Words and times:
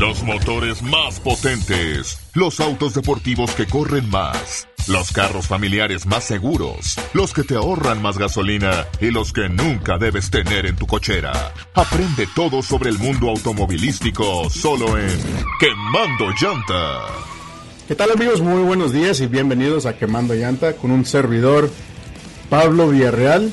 Los 0.00 0.22
motores 0.22 0.80
más 0.80 1.20
potentes, 1.20 2.18
los 2.32 2.58
autos 2.58 2.94
deportivos 2.94 3.50
que 3.50 3.66
corren 3.66 4.08
más, 4.08 4.66
los 4.88 5.12
carros 5.12 5.46
familiares 5.46 6.06
más 6.06 6.24
seguros, 6.24 6.96
los 7.12 7.34
que 7.34 7.42
te 7.42 7.54
ahorran 7.54 8.00
más 8.00 8.16
gasolina 8.16 8.86
y 8.98 9.10
los 9.10 9.34
que 9.34 9.50
nunca 9.50 9.98
debes 9.98 10.30
tener 10.30 10.64
en 10.64 10.76
tu 10.76 10.86
cochera. 10.86 11.52
Aprende 11.74 12.26
todo 12.34 12.62
sobre 12.62 12.88
el 12.88 12.98
mundo 12.98 13.28
automovilístico 13.28 14.48
solo 14.48 14.96
en 14.96 15.20
Quemando 15.60 16.30
Llanta. 16.40 17.02
¿Qué 17.86 17.94
tal 17.94 18.10
amigos? 18.12 18.40
Muy 18.40 18.62
buenos 18.62 18.94
días 18.94 19.20
y 19.20 19.26
bienvenidos 19.26 19.84
a 19.84 19.98
Quemando 19.98 20.32
Llanta 20.32 20.76
con 20.76 20.92
un 20.92 21.04
servidor 21.04 21.70
Pablo 22.48 22.88
Villarreal, 22.88 23.52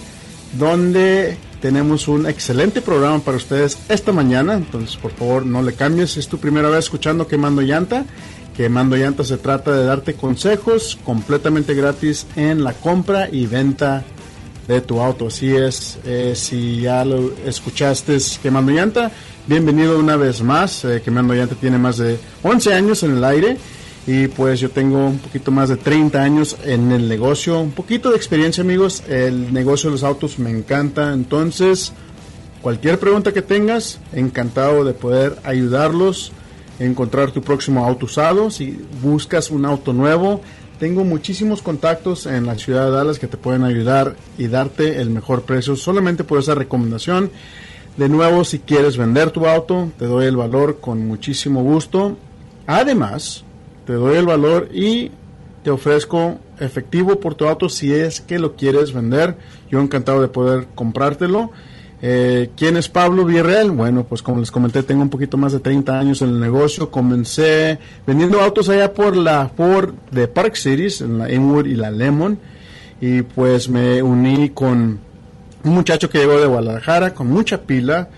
donde 0.53 1.37
tenemos 1.61 2.07
un 2.07 2.27
excelente 2.27 2.81
programa 2.81 3.19
para 3.19 3.37
ustedes 3.37 3.77
esta 3.89 4.11
mañana. 4.11 4.53
Entonces, 4.53 4.97
por 4.97 5.11
favor, 5.11 5.45
no 5.45 5.61
le 5.61 5.73
cambies. 5.73 6.17
Es 6.17 6.27
tu 6.27 6.37
primera 6.37 6.69
vez 6.69 6.79
escuchando 6.79 7.27
Quemando 7.27 7.61
Llanta. 7.61 8.05
Quemando 8.55 8.95
Llanta 8.95 9.23
se 9.23 9.37
trata 9.37 9.71
de 9.71 9.85
darte 9.85 10.15
consejos 10.15 10.97
completamente 11.03 11.75
gratis 11.75 12.25
en 12.35 12.63
la 12.63 12.73
compra 12.73 13.29
y 13.31 13.45
venta 13.45 14.03
de 14.67 14.81
tu 14.81 14.99
auto. 14.99 15.27
Así 15.27 15.55
es, 15.55 15.99
eh, 16.05 16.33
si 16.35 16.81
ya 16.81 17.05
lo 17.05 17.33
escuchaste 17.45 18.17
Quemando 18.41 18.71
Llanta, 18.71 19.11
bienvenido 19.45 19.99
una 19.99 20.15
vez 20.15 20.41
más. 20.41 20.83
Eh, 20.85 21.01
Quemando 21.03 21.33
Llanta 21.33 21.55
tiene 21.55 21.77
más 21.77 21.97
de 21.97 22.17
11 22.43 22.73
años 22.73 23.03
en 23.03 23.17
el 23.17 23.23
aire 23.23 23.57
y 24.07 24.27
pues 24.29 24.59
yo 24.59 24.71
tengo 24.71 25.05
un 25.05 25.19
poquito 25.19 25.51
más 25.51 25.69
de 25.69 25.77
30 25.77 26.23
años 26.23 26.57
en 26.63 26.91
el 26.91 27.07
negocio, 27.07 27.59
un 27.59 27.71
poquito 27.71 28.09
de 28.09 28.15
experiencia 28.15 28.63
amigos, 28.63 29.03
el 29.07 29.53
negocio 29.53 29.89
de 29.89 29.95
los 29.95 30.03
autos 30.03 30.39
me 30.39 30.49
encanta, 30.49 31.13
entonces 31.13 31.93
cualquier 32.61 32.97
pregunta 32.97 33.33
que 33.33 33.41
tengas, 33.43 33.99
encantado 34.13 34.83
de 34.85 34.93
poder 34.93 35.37
ayudarlos 35.43 36.31
encontrar 36.79 37.31
tu 37.31 37.41
próximo 37.41 37.85
auto 37.85 38.05
usado, 38.05 38.51
si 38.51 38.79
buscas 39.01 39.49
un 39.49 39.65
auto 39.65 39.93
nuevo, 39.93 40.41
tengo 40.79 41.03
muchísimos 41.03 41.61
contactos 41.61 42.25
en 42.27 42.45
la 42.45 42.55
ciudad 42.55 42.85
de 42.85 42.91
Dallas 42.91 43.19
que 43.19 43.27
te 43.27 43.37
pueden 43.37 43.63
ayudar 43.63 44.15
y 44.37 44.47
darte 44.47 45.01
el 45.01 45.09
mejor 45.09 45.43
precio 45.43 45.75
solamente 45.75 46.23
por 46.23 46.39
esa 46.39 46.53
recomendación. 46.53 47.31
De 47.97 48.09
nuevo, 48.09 48.43
si 48.43 48.59
quieres 48.59 48.95
vender 48.95 49.31
tu 49.31 49.47
auto, 49.47 49.91
te 49.97 50.05
doy 50.05 50.27
el 50.27 50.37
valor 50.37 50.79
con 50.79 51.07
muchísimo 51.07 51.63
gusto. 51.63 52.15
Además, 52.67 53.43
te 53.87 53.93
doy 53.93 54.17
el 54.17 54.25
valor 54.25 54.67
y 54.73 55.11
te 55.63 55.71
ofrezco 55.71 56.37
efectivo 56.59 57.21
por 57.21 57.35
tu 57.35 57.47
auto 57.47 57.69
si 57.69 57.93
es 57.93 58.19
que 58.19 58.37
lo 58.37 58.57
quieres 58.57 58.93
vender. 58.93 59.37
Yo 59.71 59.79
encantado 59.79 60.21
de 60.21 60.27
poder 60.27 60.67
comprártelo. 60.75 61.51
Eh, 62.01 62.49
¿Quién 62.57 62.75
es 62.75 62.89
Pablo 62.89 63.23
Villarreal? 63.23 63.71
Bueno, 63.71 64.03
pues 64.03 64.21
como 64.21 64.41
les 64.41 64.51
comenté, 64.51 64.83
tengo 64.83 65.01
un 65.01 65.09
poquito 65.09 65.37
más 65.37 65.53
de 65.53 65.61
30 65.61 65.97
años 65.97 66.21
en 66.21 66.29
el 66.29 66.39
negocio. 66.39 66.91
Comencé 66.91 67.79
vendiendo 68.05 68.41
autos 68.41 68.67
allá 68.67 68.93
por 68.93 69.15
la 69.15 69.49
Ford 69.55 69.93
de 70.11 70.27
Park 70.27 70.55
Cities, 70.55 70.99
en 70.99 71.17
la 71.17 71.31
Inwood 71.31 71.65
y 71.65 71.75
la 71.75 71.89
Lemon. 71.89 72.37
Y 72.99 73.21
pues 73.21 73.69
me 73.69 74.03
uní 74.03 74.49
con 74.49 74.99
un 75.63 75.73
muchacho 75.73 76.09
que 76.09 76.17
llegó 76.19 76.37
de 76.39 76.47
Guadalajara 76.47 77.13
con 77.13 77.27
mucha 77.27 77.61
pila. 77.61 78.09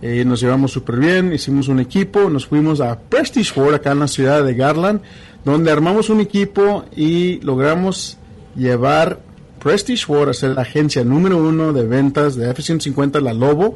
Eh, 0.00 0.24
nos 0.24 0.40
llevamos 0.40 0.70
súper 0.70 0.96
bien, 0.96 1.32
hicimos 1.32 1.66
un 1.68 1.80
equipo, 1.80 2.30
nos 2.30 2.46
fuimos 2.46 2.80
a 2.80 2.98
Prestige 2.98 3.52
Ford 3.52 3.74
acá 3.74 3.92
en 3.92 3.98
la 3.98 4.08
ciudad 4.08 4.44
de 4.44 4.54
Garland, 4.54 5.00
donde 5.44 5.72
armamos 5.72 6.08
un 6.08 6.20
equipo 6.20 6.84
y 6.94 7.40
logramos 7.40 8.16
llevar 8.54 9.20
Prestige 9.58 10.06
Ford 10.06 10.28
a 10.28 10.34
ser 10.34 10.50
la 10.50 10.62
agencia 10.62 11.02
número 11.02 11.38
uno 11.38 11.72
de 11.72 11.84
ventas 11.84 12.36
de 12.36 12.50
F-150 12.50 13.20
La 13.20 13.34
Lobo 13.34 13.74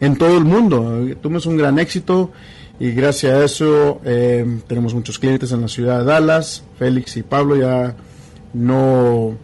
en 0.00 0.16
todo 0.16 0.36
el 0.36 0.44
mundo. 0.44 1.06
Tuvimos 1.22 1.46
un 1.46 1.56
gran 1.56 1.78
éxito 1.78 2.32
y 2.78 2.90
gracias 2.90 3.32
a 3.32 3.44
eso 3.44 4.00
eh, 4.04 4.44
tenemos 4.66 4.92
muchos 4.92 5.18
clientes 5.18 5.52
en 5.52 5.62
la 5.62 5.68
ciudad 5.68 6.00
de 6.00 6.04
Dallas. 6.04 6.64
Félix 6.78 7.16
y 7.16 7.22
Pablo 7.22 7.56
ya 7.56 7.94
no 8.52 9.36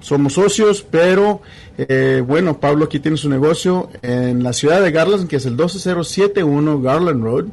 somos 0.00 0.34
socios, 0.34 0.86
pero 0.88 1.40
eh, 1.78 2.22
bueno, 2.26 2.60
Pablo 2.60 2.84
aquí 2.84 3.00
tiene 3.00 3.16
su 3.16 3.28
negocio 3.28 3.90
en 4.02 4.42
la 4.42 4.52
ciudad 4.52 4.82
de 4.82 4.90
Garland, 4.90 5.28
que 5.28 5.36
es 5.36 5.46
el 5.46 5.56
12071 5.56 6.80
Garland 6.80 7.22
Road, 7.22 7.44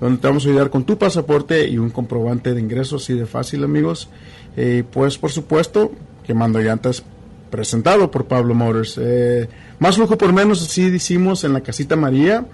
donde 0.00 0.20
te 0.20 0.26
vamos 0.26 0.44
a 0.44 0.48
ayudar 0.48 0.70
con 0.70 0.84
tu 0.84 0.98
pasaporte 0.98 1.68
y 1.68 1.78
un 1.78 1.90
comprobante 1.90 2.54
de 2.54 2.60
ingreso, 2.60 2.96
así 2.96 3.14
de 3.14 3.26
fácil, 3.26 3.64
amigos. 3.64 4.08
Pues, 4.90 5.16
por 5.16 5.30
supuesto, 5.30 5.92
quemando 6.26 6.60
llantas 6.60 7.02
presentado 7.52 8.10
por 8.10 8.24
Pablo 8.24 8.54
Motors. 8.54 8.98
Eh, 9.00 9.48
más 9.78 9.98
lujo 9.98 10.18
por 10.18 10.32
menos, 10.32 10.62
así 10.62 10.90
decimos 10.90 11.44
en 11.44 11.52
la 11.52 11.60
casita 11.60 11.94
María, 11.94 12.46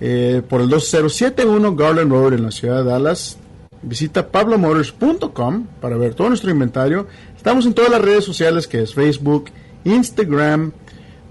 eh, 0.00 0.42
por 0.48 0.60
el 0.60 0.68
2071 0.68 1.74
Garland 1.74 2.12
Road 2.12 2.34
en 2.34 2.42
la 2.44 2.50
ciudad 2.52 2.84
de 2.84 2.90
Dallas. 2.90 3.38
Visita 3.80 4.28
pablomotors.com 4.28 5.66
para 5.80 5.96
ver 5.96 6.14
todo 6.14 6.28
nuestro 6.28 6.50
inventario. 6.50 7.08
Estamos 7.42 7.66
en 7.66 7.74
todas 7.74 7.90
las 7.90 8.00
redes 8.00 8.24
sociales 8.24 8.68
que 8.68 8.82
es 8.82 8.94
Facebook, 8.94 9.46
Instagram, 9.82 10.70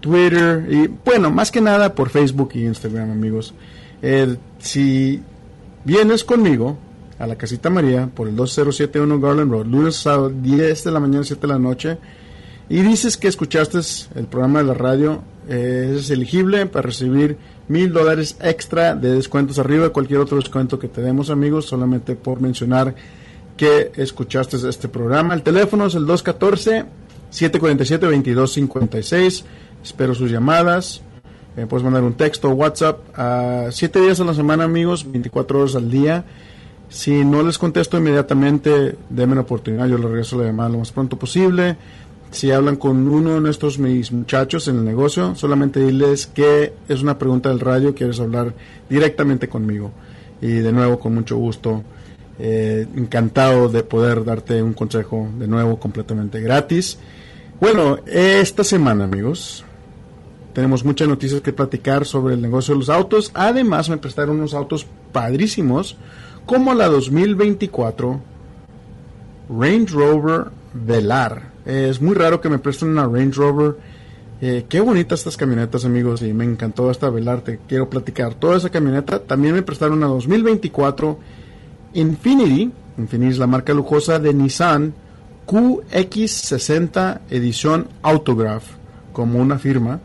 Twitter 0.02 0.68
y 0.70 0.88
bueno, 1.06 1.32
más 1.32 1.52
que 1.52 1.62
nada 1.62 1.96
por 1.96 2.10
Facebook 2.10 2.50
y 2.54 2.66
Instagram, 2.66 3.12
amigos. 3.12 3.54
Eh, 4.02 4.36
si 4.60 5.22
vienes 5.86 6.26
conmigo 6.26 6.78
a 7.18 7.26
la 7.28 7.38
casita 7.38 7.70
María 7.70 8.08
por 8.14 8.28
el 8.28 8.36
2071 8.36 9.22
Garland 9.22 9.52
Road, 9.54 9.68
lunes 9.68 10.06
a 10.06 10.28
10 10.28 10.84
de 10.84 10.92
la 10.92 11.00
mañana, 11.00 11.24
7 11.24 11.40
de 11.40 11.48
la 11.48 11.60
noche, 11.60 11.98
y 12.68 12.82
dices 12.82 13.16
que 13.16 13.30
escuchaste 13.30 13.80
el 14.20 14.26
programa 14.26 14.60
de 14.60 14.66
la 14.66 14.74
radio, 14.74 15.24
eh, 15.48 15.96
es 15.98 16.10
elegible 16.10 16.66
para 16.66 16.88
recibir 16.88 17.38
mil 17.70 17.94
dólares 17.94 18.36
extra 18.42 18.96
de 18.96 19.14
descuentos 19.14 19.60
arriba 19.60 19.86
de 19.86 19.92
cualquier 19.92 20.20
otro 20.20 20.36
descuento 20.36 20.78
que 20.78 20.90
te 20.90 21.02
demos, 21.02 21.30
amigos, 21.30 21.68
solamente 21.68 22.18
por 22.18 22.42
mencionar 22.42 22.96
que 23.62 23.92
escuchaste 23.96 24.58
este 24.68 24.88
programa. 24.88 25.36
El 25.36 25.44
teléfono 25.44 25.86
es 25.86 25.94
el 25.94 26.08
214 26.08 26.86
747-2256. 27.32 29.44
Espero 29.84 30.16
sus 30.16 30.32
llamadas. 30.32 31.04
Eh, 31.56 31.68
puedes 31.70 31.84
mandar 31.84 32.02
un 32.02 32.16
texto 32.16 32.50
WhatsApp 32.50 33.02
a 33.16 33.68
7 33.70 34.02
días 34.02 34.20
a 34.20 34.24
la 34.24 34.34
semana, 34.34 34.64
amigos, 34.64 35.06
24 35.12 35.60
horas 35.60 35.76
al 35.76 35.92
día. 35.92 36.26
Si 36.90 37.24
no 37.24 37.44
les 37.44 37.60
contesto 37.60 38.00
inmediatamente, 38.00 38.96
denme 39.12 39.36
la 39.36 39.42
oportunidad, 39.42 39.88
yo 39.88 40.00
les 40.00 40.10
regreso 40.10 40.40
la 40.40 40.46
llamada 40.46 40.70
lo 40.70 40.80
más 40.80 40.92
pronto 40.92 41.20
posible. 41.20 41.78
Si 42.32 42.50
hablan 42.50 42.78
con 42.78 43.08
uno 43.08 43.36
de 43.36 43.42
nuestros 43.42 43.78
mis 43.78 44.12
muchachos 44.12 44.68
en 44.70 44.78
el 44.78 44.86
negocio, 44.86 45.36
solamente 45.36 45.86
diles 45.86 46.26
que 46.26 46.74
es 46.90 47.04
una 47.04 47.20
pregunta 47.20 47.50
del 47.50 47.60
radio, 47.60 47.94
quieres 47.94 48.20
hablar 48.20 48.56
directamente 48.90 49.48
conmigo. 49.48 49.92
Y 50.42 50.48
de 50.48 50.72
nuevo, 50.72 50.98
con 50.98 51.14
mucho 51.14 51.38
gusto, 51.38 51.84
eh, 52.44 52.88
encantado 52.96 53.70
de 53.70 53.84
poder 53.84 54.26
darte 54.26 54.64
un 54.64 54.74
consejo 54.74 55.30
de 55.38 55.48
nuevo 55.48 55.80
completamente 55.80 56.42
gratis. 56.42 56.98
Bueno, 57.60 58.00
esta 58.08 58.64
semana, 58.64 59.04
amigos, 59.04 59.64
tenemos 60.52 60.84
muchas 60.84 61.08
noticias 61.08 61.42
que 61.42 61.54
platicar 61.54 62.04
sobre 62.04 62.34
el 62.34 62.42
negocio 62.42 62.74
de 62.74 62.80
los 62.80 62.90
autos. 62.90 63.30
Además, 63.36 63.90
me 63.90 63.98
prestaron 63.98 64.38
unos 64.38 64.56
autos 64.56 64.88
padrísimos, 65.12 65.98
como 66.48 66.74
la 66.74 66.88
2024 66.88 68.20
Range 69.48 69.94
Rover 69.94 70.46
Velar. 70.74 71.52
es 71.64 72.02
muy 72.02 72.16
raro 72.16 72.42
que 72.42 72.50
me 72.50 72.58
presten 72.58 72.90
una 72.90 73.06
Range 73.06 73.34
Rover. 73.34 73.76
Eh, 74.42 74.66
qué 74.68 74.80
bonitas 74.80 75.20
estas 75.20 75.38
camionetas, 75.38 75.86
amigos, 75.86 76.24
y 76.24 76.34
me 76.34 76.46
encantó 76.46 76.90
esta 76.90 77.12
Velar. 77.12 77.42
Te 77.42 77.60
quiero 77.68 77.88
platicar 77.88 78.34
toda 78.34 78.58
esa 78.58 78.72
camioneta. 78.72 79.20
También 79.20 79.54
me 79.54 79.62
prestaron 79.62 80.00
una 80.00 80.08
2024 80.08 81.20
Infinity. 81.94 82.72
Infinity 82.98 83.32
es 83.32 83.38
la 83.38 83.48
marca 83.48 83.74
lujosa 83.74 84.20
de 84.20 84.34
Nissan 84.34 84.94
QX60 85.46 87.22
edición 87.30 87.88
Autograph, 88.02 88.64
como 89.12 89.40
una 89.40 89.60
firma. 89.60 90.00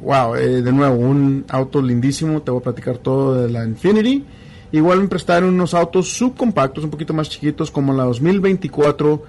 Wow, 0.00 0.36
eh, 0.36 0.62
de 0.62 0.72
nuevo, 0.72 0.96
un 0.96 1.44
auto 1.48 1.82
lindísimo. 1.82 2.42
Te 2.42 2.50
voy 2.50 2.60
a 2.60 2.64
platicar 2.64 2.98
todo 2.98 3.42
de 3.42 3.50
la 3.50 3.64
Infinity. 3.64 4.24
Igual 4.72 5.00
me 5.00 5.08
prestaron 5.08 5.54
unos 5.54 5.74
autos 5.74 6.12
subcompactos, 6.12 6.84
un 6.84 6.90
poquito 6.90 7.12
más 7.12 7.28
chiquitos, 7.28 7.70
como 7.70 7.92
la 7.92 8.04
2024 8.04 9.22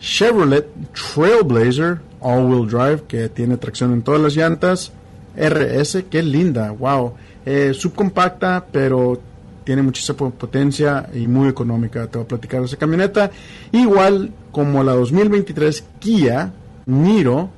Chevrolet 0.00 0.66
Trailblazer 0.92 2.00
All-Wheel 2.20 2.68
Drive, 2.68 3.02
que 3.06 3.28
tiene 3.28 3.56
tracción 3.56 3.92
en 3.92 4.02
todas 4.02 4.20
las 4.20 4.34
llantas. 4.34 4.92
RS, 5.36 6.04
qué 6.10 6.22
linda, 6.22 6.72
wow. 6.72 7.14
Eh, 7.46 7.72
subcompacta, 7.74 8.66
pero 8.70 9.20
tiene 9.64 9.82
muchísima 9.82 10.30
potencia 10.30 11.08
y 11.14 11.26
muy 11.26 11.48
económica. 11.48 12.06
Te 12.06 12.18
voy 12.18 12.24
a 12.24 12.28
platicar 12.28 12.60
de 12.60 12.66
esa 12.66 12.76
camioneta. 12.76 13.30
Igual 13.72 14.32
como 14.50 14.82
la 14.82 14.92
2023 14.92 15.84
Kia 15.98 16.52
Niro 16.86 17.50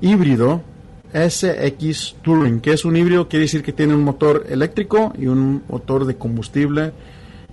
híbrido 0.00 0.62
SX 1.14 2.16
Touring, 2.22 2.60
que 2.60 2.72
es 2.72 2.84
un 2.84 2.96
híbrido, 2.96 3.28
quiere 3.28 3.44
decir 3.44 3.62
que 3.62 3.72
tiene 3.72 3.94
un 3.94 4.02
motor 4.02 4.46
eléctrico 4.48 5.12
y 5.18 5.26
un 5.26 5.62
motor 5.68 6.04
de 6.04 6.16
combustible. 6.16 6.92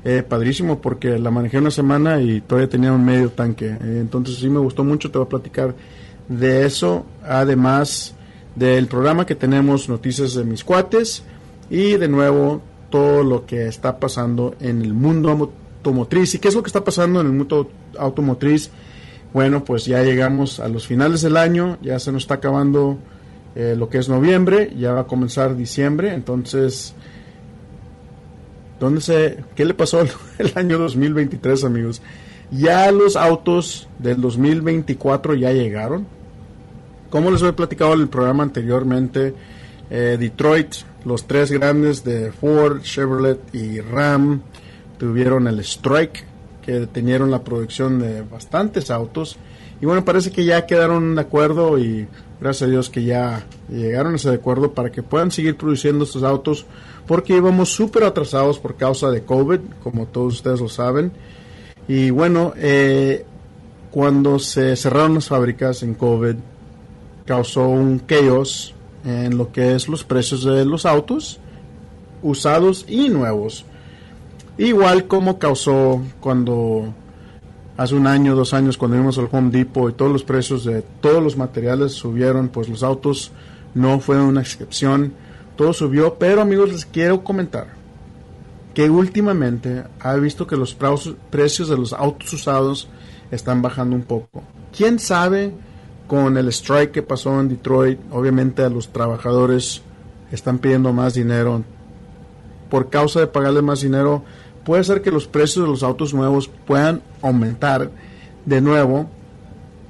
Eh, 0.03 0.23
padrísimo 0.27 0.81
porque 0.81 1.19
la 1.19 1.29
manejé 1.29 1.59
una 1.59 1.69
semana 1.69 2.19
y 2.19 2.41
todavía 2.41 2.67
tenía 2.67 2.91
un 2.91 3.05
medio 3.05 3.29
tanque. 3.29 3.67
Eh, 3.67 3.99
entonces 4.01 4.37
sí 4.37 4.49
me 4.49 4.57
gustó 4.57 4.83
mucho, 4.83 5.11
te 5.11 5.19
voy 5.19 5.27
a 5.27 5.29
platicar 5.29 5.75
de 6.27 6.65
eso. 6.65 7.05
Además 7.23 8.15
del 8.55 8.87
programa 8.87 9.25
que 9.25 9.35
tenemos 9.35 9.89
Noticias 9.89 10.33
de 10.33 10.43
mis 10.43 10.63
cuates. 10.63 11.23
Y 11.69 11.93
de 11.93 12.07
nuevo 12.07 12.61
todo 12.91 13.23
lo 13.23 13.47
que 13.47 13.67
está 13.67 13.97
pasando 13.99 14.53
en 14.59 14.83
el 14.83 14.93
mundo 14.93 15.31
automotriz. 15.31 16.35
¿Y 16.35 16.39
qué 16.39 16.49
es 16.49 16.53
lo 16.53 16.61
que 16.61 16.67
está 16.67 16.83
pasando 16.83 17.21
en 17.21 17.27
el 17.27 17.33
mundo 17.33 17.71
automotriz? 17.97 18.69
Bueno, 19.33 19.63
pues 19.63 19.85
ya 19.85 20.03
llegamos 20.03 20.59
a 20.59 20.67
los 20.67 20.85
finales 20.85 21.21
del 21.21 21.37
año, 21.37 21.79
ya 21.81 21.97
se 21.97 22.11
nos 22.11 22.23
está 22.23 22.35
acabando 22.35 22.99
eh, 23.55 23.75
lo 23.77 23.89
que 23.89 23.97
es 23.97 24.09
noviembre, 24.09 24.73
ya 24.77 24.91
va 24.91 25.01
a 25.01 25.07
comenzar 25.07 25.55
diciembre, 25.55 26.13
entonces, 26.13 26.93
¿dónde 28.79 29.01
se, 29.01 29.37
qué 29.55 29.65
le 29.65 29.73
pasó 29.73 30.01
el 30.37 30.51
año 30.55 30.77
2023, 30.77 31.63
amigos? 31.63 32.01
Ya 32.51 32.91
los 32.91 33.15
autos 33.15 33.87
del 33.99 34.19
2024 34.19 35.35
ya 35.35 35.53
llegaron. 35.53 36.05
Como 37.09 37.31
les 37.31 37.41
he 37.41 37.53
platicado 37.53 37.93
en 37.93 38.01
el 38.01 38.09
programa 38.09 38.43
anteriormente, 38.43 39.33
eh, 39.89 40.17
Detroit, 40.19 40.75
los 41.05 41.25
tres 41.25 41.51
grandes 41.51 42.03
de 42.03 42.31
Ford, 42.31 42.81
Chevrolet 42.81 43.39
y 43.53 43.79
Ram 43.79 44.41
tuvieron 44.97 45.47
el 45.47 45.59
strike 45.59 46.25
que 46.61 46.73
detenieron 46.73 47.31
la 47.31 47.43
producción 47.43 47.99
de 47.99 48.21
bastantes 48.21 48.91
autos. 48.91 49.37
Y 49.81 49.85
bueno, 49.85 50.05
parece 50.05 50.31
que 50.31 50.45
ya 50.45 50.65
quedaron 50.67 51.15
de 51.15 51.21
acuerdo 51.21 51.79
y 51.79 52.07
gracias 52.39 52.67
a 52.67 52.71
Dios 52.71 52.89
que 52.89 53.03
ya 53.03 53.45
llegaron 53.69 54.13
a 54.13 54.15
ese 54.17 54.29
acuerdo 54.29 54.73
para 54.73 54.91
que 54.91 55.01
puedan 55.01 55.31
seguir 55.31 55.57
produciendo 55.57 56.03
estos 56.03 56.23
autos 56.23 56.65
porque 57.07 57.35
íbamos 57.35 57.69
súper 57.69 58.03
atrasados 58.03 58.59
por 58.59 58.75
causa 58.75 59.09
de 59.09 59.23
COVID, 59.23 59.59
como 59.83 60.05
todos 60.05 60.35
ustedes 60.35 60.61
lo 60.61 60.69
saben. 60.69 61.11
Y 61.87 62.09
bueno, 62.11 62.53
eh, 62.57 63.25
cuando 63.89 64.39
se 64.39 64.75
cerraron 64.75 65.15
las 65.15 65.27
fábricas 65.27 65.83
en 65.83 65.95
COVID, 65.95 66.35
causó 67.25 67.67
un 67.67 68.05
chaos 68.07 68.73
en 69.05 69.37
lo 69.37 69.51
que 69.51 69.75
es 69.75 69.87
los 69.87 70.03
precios 70.03 70.43
de 70.43 70.65
los 70.65 70.85
autos 70.85 71.39
usados 72.21 72.85
y 72.87 73.09
nuevos. 73.09 73.65
Igual 74.57 75.07
como 75.07 75.39
causó 75.39 76.01
cuando 76.19 76.93
hace 77.77 77.95
un 77.95 78.05
año, 78.05 78.35
dos 78.35 78.53
años, 78.53 78.77
cuando 78.77 78.97
vimos 78.97 79.17
al 79.17 79.29
Home 79.31 79.49
Depot 79.49 79.89
y 79.89 79.93
todos 79.93 80.11
los 80.11 80.23
precios 80.23 80.65
de 80.65 80.83
todos 81.01 81.23
los 81.23 81.37
materiales 81.37 81.93
subieron, 81.93 82.49
pues 82.49 82.69
los 82.69 82.83
autos 82.83 83.31
no 83.73 83.99
fueron 83.99 84.25
una 84.25 84.41
excepción, 84.41 85.13
todo 85.55 85.73
subió, 85.73 86.15
pero 86.15 86.41
amigos 86.41 86.71
les 86.71 86.85
quiero 86.85 87.23
comentar 87.23 87.79
que 88.73 88.89
últimamente 88.89 89.83
ha 89.99 90.15
visto 90.15 90.47
que 90.47 90.55
los 90.55 90.77
precios 91.29 91.69
de 91.69 91.77
los 91.77 91.93
autos 91.93 92.31
usados 92.33 92.87
están 93.31 93.61
bajando 93.61 93.95
un 93.95 94.03
poco. 94.03 94.43
¿Quién 94.75 94.99
sabe 94.99 95.53
con 96.11 96.35
el 96.35 96.49
strike 96.49 96.91
que 96.91 97.03
pasó 97.03 97.39
en 97.39 97.47
Detroit? 97.47 97.97
Obviamente 98.11 98.63
a 98.63 98.69
los 98.69 98.89
trabajadores 98.89 99.81
están 100.29 100.59
pidiendo 100.59 100.91
más 100.91 101.13
dinero. 101.13 101.63
Por 102.69 102.89
causa 102.89 103.21
de 103.21 103.27
pagarle 103.27 103.61
más 103.61 103.79
dinero, 103.79 104.21
puede 104.65 104.83
ser 104.83 105.01
que 105.01 105.09
los 105.09 105.25
precios 105.25 105.63
de 105.63 105.71
los 105.71 105.83
autos 105.83 106.13
nuevos 106.13 106.49
puedan 106.67 107.01
aumentar 107.21 107.91
de 108.45 108.59
nuevo, 108.59 109.09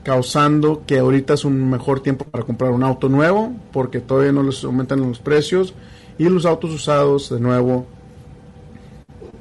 causando 0.03 0.83
que 0.85 0.99
ahorita 0.99 1.33
es 1.33 1.43
un 1.43 1.71
mejor 1.71 2.01
tiempo 2.01 2.23
para 2.25 2.43
comprar 2.43 2.69
un 2.69 2.83
auto 2.83 3.09
nuevo, 3.09 3.53
porque 3.73 3.99
todavía 3.99 4.31
no 4.31 4.43
les 4.43 4.63
aumentan 4.63 4.99
los 4.99 5.17
precios, 5.17 5.73
y 6.19 6.25
los 6.25 6.45
autos 6.45 6.69
usados 6.69 7.31
de 7.31 7.39
nuevo. 7.39 7.87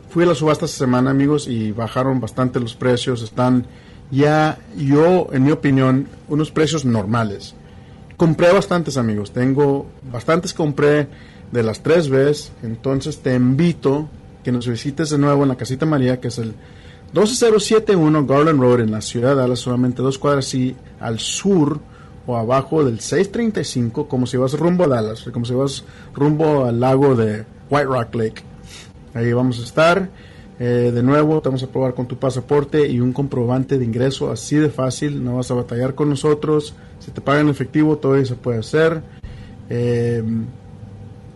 Fui 0.09 0.25
a 0.25 0.29
la 0.29 0.35
subasta 0.35 0.65
esta 0.65 0.79
semana, 0.79 1.11
amigos, 1.11 1.47
y 1.47 1.73
bajaron 1.73 2.21
bastante 2.21 2.59
los 2.59 2.75
precios. 2.75 3.21
Están 3.21 3.67
ya, 4.11 4.59
yo, 4.77 5.29
en 5.33 5.45
mi 5.45 5.51
opinión, 5.51 6.09
unos 6.29 6.51
precios 6.51 6.85
normales. 6.85 7.55
Compré 8.17 8.53
bastantes, 8.53 8.97
amigos. 8.97 9.33
Tengo 9.33 9.87
bastantes, 10.13 10.53
compré 10.53 11.09
de 11.53 11.63
las 11.63 11.83
tres 11.83 12.09
veces. 12.09 12.53
Entonces 12.63 13.19
te 13.19 13.35
invito 13.35 14.09
que 14.45 14.53
nos 14.53 14.67
visites 14.67 15.11
de 15.11 15.19
nuevo 15.19 15.43
en 15.43 15.49
la 15.49 15.57
Casita 15.57 15.87
María, 15.87 16.21
que 16.21 16.29
es 16.29 16.39
el 16.39 16.55
12071 17.13 18.27
Garland 18.27 18.61
Road 18.61 18.81
en 18.81 18.93
la 18.93 19.01
ciudad 19.01 19.31
de 19.31 19.37
Dallas, 19.37 19.59
solamente 19.59 20.03
dos 20.03 20.19
cuadras 20.19 20.55
y 20.55 20.77
al 21.01 21.19
sur 21.19 21.81
o 22.27 22.37
abajo 22.37 22.85
del 22.85 23.01
635, 23.01 24.07
como 24.07 24.27
si 24.27 24.37
vas 24.37 24.53
rumbo 24.53 24.85
a 24.85 24.89
Dallas, 24.89 25.29
como 25.33 25.45
si 25.45 25.55
vas 25.55 25.85
rumbo 26.15 26.65
al 26.65 26.79
lago 26.79 27.17
de 27.17 27.45
White 27.69 27.87
Rock 27.87 28.15
Lake. 28.15 28.43
Ahí 29.15 29.33
vamos 29.33 29.59
a 29.59 29.65
estar. 29.65 30.09
Eh, 30.63 30.93
de 30.93 31.03
nuevo, 31.03 31.41
te 31.41 31.49
vamos 31.49 31.63
a 31.63 31.69
probar 31.69 31.95
con 31.95 32.07
tu 32.07 32.19
pasaporte 32.19 32.87
y 32.87 33.01
un 33.01 33.15
comprobante 33.15 33.79
de 33.79 33.85
ingreso 33.87 34.31
así 34.31 34.57
de 34.57 34.69
fácil. 34.69 35.25
No 35.25 35.37
vas 35.37 35.51
a 35.51 35.55
batallar 35.55 35.95
con 35.95 36.11
nosotros. 36.11 36.75
Si 36.99 37.11
te 37.11 37.23
pagan 37.23 37.49
efectivo, 37.49 37.97
todo 37.97 38.15
eso 38.17 38.35
se 38.35 38.41
puede 38.41 38.59
hacer. 38.59 39.03
Eh, 39.71 40.23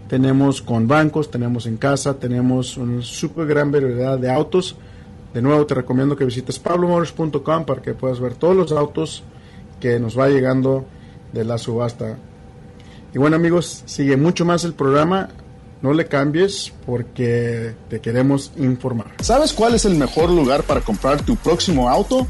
tenemos 0.09 0.61
con 0.61 0.87
bancos, 0.87 1.31
tenemos 1.31 1.65
en 1.65 1.79
casa, 1.79 2.19
tenemos 2.19 2.77
una 2.77 3.01
super 3.01 3.47
gran 3.47 3.73
variedad 3.73 4.19
de 4.19 4.31
autos. 4.31 4.77
De 5.33 5.41
nuevo 5.41 5.65
te 5.65 5.75
recomiendo 5.75 6.17
que 6.17 6.27
visites 6.27 6.59
pablomotors.com 6.59 7.65
para 7.65 7.81
que 7.81 7.95
puedas 7.95 8.21
ver 8.21 8.35
todos 8.35 8.55
los 8.55 8.73
autos 8.73 9.23
que 9.81 9.99
nos 9.99 10.19
va 10.19 10.29
llegando 10.29 10.85
de 11.33 11.47
la 11.47 11.57
subasta. 11.57 12.19
Y 13.15 13.19
bueno 13.19 13.37
amigos, 13.37 13.85
sigue 13.87 14.19
mucho 14.19 14.45
más 14.45 14.65
el 14.65 14.75
programa. 14.75 15.31
No 15.85 15.93
le 15.93 16.07
cambies 16.07 16.73
porque 16.87 17.75
te 17.91 18.01
queremos 18.01 18.53
informar. 18.57 19.09
¿Sabes 19.21 19.53
cuál 19.53 19.75
es 19.75 19.85
el 19.85 19.97
mejor 19.97 20.31
lugar 20.31 20.63
para 20.63 20.81
comprar 20.81 21.21
tu 21.21 21.37
próximo 21.37 21.91
auto? 21.91 22.27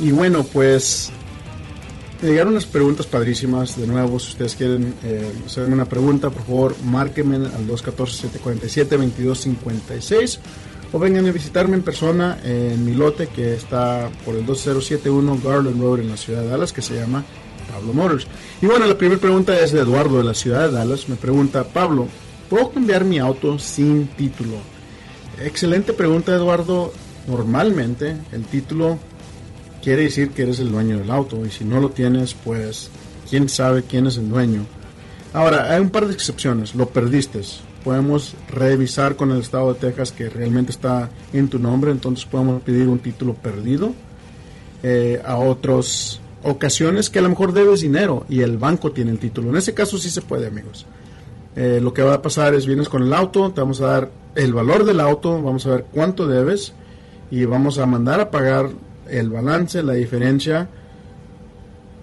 Y 0.00 0.12
bueno, 0.12 0.44
pues 0.44 1.10
me 2.20 2.30
llegaron 2.30 2.52
unas 2.52 2.66
preguntas 2.66 3.06
padrísimas. 3.06 3.78
De 3.78 3.86
nuevo, 3.86 4.18
si 4.18 4.30
ustedes 4.30 4.54
quieren 4.54 4.94
eh, 5.04 5.30
hacerme 5.46 5.74
una 5.74 5.84
pregunta, 5.84 6.30
por 6.30 6.44
favor, 6.44 6.74
márquenme 6.84 7.36
al 7.36 7.68
214-747-2256 7.68 10.38
o 10.90 10.98
vengan 10.98 11.26
a 11.26 11.32
visitarme 11.32 11.76
en 11.76 11.82
persona 11.82 12.38
en 12.42 12.82
mi 12.84 12.94
lote 12.94 13.28
que 13.28 13.54
está 13.54 14.10
por 14.24 14.34
el 14.34 14.44
2071 14.46 15.38
Garland 15.44 15.80
Road 15.80 16.00
en 16.00 16.08
la 16.08 16.16
ciudad 16.16 16.42
de 16.42 16.48
Dallas, 16.48 16.72
que 16.72 16.82
se 16.82 16.94
llama 16.94 17.24
Pablo 17.70 17.92
Motors. 17.92 18.26
Y 18.62 18.66
bueno, 18.66 18.86
la 18.86 18.96
primera 18.96 19.20
pregunta 19.20 19.58
es 19.60 19.72
de 19.72 19.80
Eduardo 19.80 20.18
de 20.18 20.24
la 20.24 20.34
ciudad 20.34 20.68
de 20.68 20.72
Dallas. 20.72 21.08
Me 21.08 21.16
pregunta, 21.16 21.64
Pablo, 21.64 22.08
¿puedo 22.48 22.70
cambiar 22.70 23.04
mi 23.04 23.18
auto 23.18 23.58
sin 23.58 24.06
título? 24.08 24.56
Excelente 25.40 25.92
pregunta, 25.92 26.34
Eduardo. 26.34 26.92
Normalmente 27.26 28.16
el 28.32 28.44
título 28.44 28.98
quiere 29.82 30.02
decir 30.02 30.30
que 30.30 30.42
eres 30.42 30.60
el 30.60 30.70
dueño 30.70 30.98
del 30.98 31.10
auto 31.10 31.44
y 31.44 31.50
si 31.50 31.64
no 31.64 31.80
lo 31.80 31.90
tienes, 31.90 32.34
pues 32.34 32.90
quién 33.28 33.48
sabe 33.48 33.82
quién 33.82 34.06
es 34.06 34.16
el 34.16 34.28
dueño. 34.28 34.66
Ahora, 35.32 35.72
hay 35.72 35.80
un 35.80 35.90
par 35.90 36.06
de 36.06 36.14
excepciones, 36.14 36.74
lo 36.74 36.88
perdiste. 36.88 37.40
Podemos 37.84 38.34
revisar 38.48 39.16
con 39.16 39.30
el 39.30 39.40
estado 39.40 39.72
de 39.72 39.80
Texas 39.80 40.12
que 40.12 40.28
realmente 40.28 40.72
está 40.72 41.10
en 41.32 41.48
tu 41.48 41.58
nombre, 41.58 41.90
entonces 41.90 42.24
podemos 42.24 42.62
pedir 42.62 42.88
un 42.88 42.98
título 42.98 43.34
perdido. 43.34 43.92
Eh, 44.82 45.20
a 45.24 45.36
otros 45.36 46.20
ocasiones 46.44 47.10
que 47.10 47.18
a 47.18 47.22
lo 47.22 47.28
mejor 47.28 47.52
debes 47.52 47.80
dinero 47.80 48.24
y 48.28 48.42
el 48.42 48.58
banco 48.58 48.92
tiene 48.92 49.10
el 49.10 49.18
título. 49.18 49.50
En 49.50 49.56
ese 49.56 49.74
caso 49.74 49.98
sí 49.98 50.08
se 50.08 50.22
puede, 50.22 50.46
amigos. 50.46 50.86
Eh, 51.56 51.80
lo 51.82 51.92
que 51.92 52.02
va 52.02 52.14
a 52.14 52.22
pasar 52.22 52.54
es 52.54 52.66
vienes 52.66 52.88
con 52.88 53.02
el 53.02 53.12
auto, 53.12 53.50
te 53.50 53.60
vamos 53.60 53.80
a 53.80 53.86
dar 53.86 54.10
el 54.36 54.52
valor 54.52 54.84
del 54.84 55.00
auto, 55.00 55.42
vamos 55.42 55.66
a 55.66 55.70
ver 55.70 55.86
cuánto 55.92 56.28
debes 56.28 56.72
y 57.30 57.44
vamos 57.44 57.78
a 57.78 57.86
mandar 57.86 58.20
a 58.20 58.30
pagar 58.30 58.70
el 59.10 59.30
balance, 59.30 59.82
la 59.82 59.94
diferencia. 59.94 60.68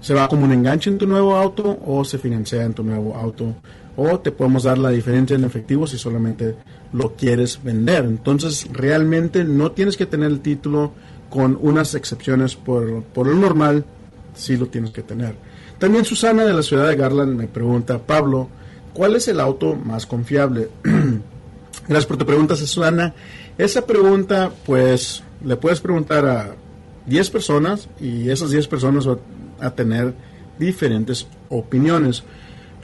Se 0.01 0.13
va 0.13 0.27
como 0.27 0.45
un 0.45 0.51
enganche 0.51 0.89
en 0.89 0.97
tu 0.97 1.07
nuevo 1.07 1.35
auto 1.35 1.79
o 1.85 2.03
se 2.05 2.17
financia 2.17 2.63
en 2.63 2.73
tu 2.73 2.83
nuevo 2.83 3.15
auto. 3.15 3.55
O 3.97 4.19
te 4.19 4.31
podemos 4.31 4.63
dar 4.63 4.77
la 4.77 4.89
diferencia 4.89 5.35
en 5.35 5.45
efectivo 5.45 5.87
si 5.87 5.97
solamente 5.97 6.55
lo 6.93 7.15
quieres 7.15 7.61
vender. 7.63 8.05
Entonces 8.05 8.67
realmente 8.71 9.43
no 9.43 9.71
tienes 9.71 9.97
que 9.97 10.05
tener 10.05 10.29
el 10.31 10.41
título 10.41 10.91
con 11.29 11.57
unas 11.61 11.95
excepciones 11.95 12.55
por, 12.55 13.03
por 13.03 13.27
lo 13.27 13.35
normal, 13.35 13.85
sí 14.35 14.57
lo 14.57 14.67
tienes 14.67 14.91
que 14.91 15.01
tener. 15.01 15.35
También 15.79 16.05
Susana 16.05 16.45
de 16.45 16.53
la 16.53 16.63
ciudad 16.63 16.87
de 16.87 16.95
Garland 16.95 17.35
me 17.35 17.47
pregunta, 17.47 17.99
Pablo, 17.99 18.49
¿cuál 18.93 19.15
es 19.15 19.27
el 19.27 19.39
auto 19.39 19.75
más 19.75 20.05
confiable? 20.05 20.69
Gracias 21.87 22.05
por 22.05 22.17
tu 22.17 22.25
pregunta, 22.25 22.55
Susana. 22.55 23.13
Esa 23.57 23.85
pregunta, 23.85 24.51
pues, 24.65 25.23
le 25.43 25.55
puedes 25.57 25.81
preguntar 25.81 26.25
a 26.25 26.55
10 27.07 27.29
personas 27.29 27.89
y 27.99 28.29
esas 28.29 28.51
10 28.51 28.67
personas 28.67 29.05
van 29.05 29.19
a 29.59 29.71
tener 29.71 30.13
diferentes 30.59 31.27
opiniones. 31.49 32.23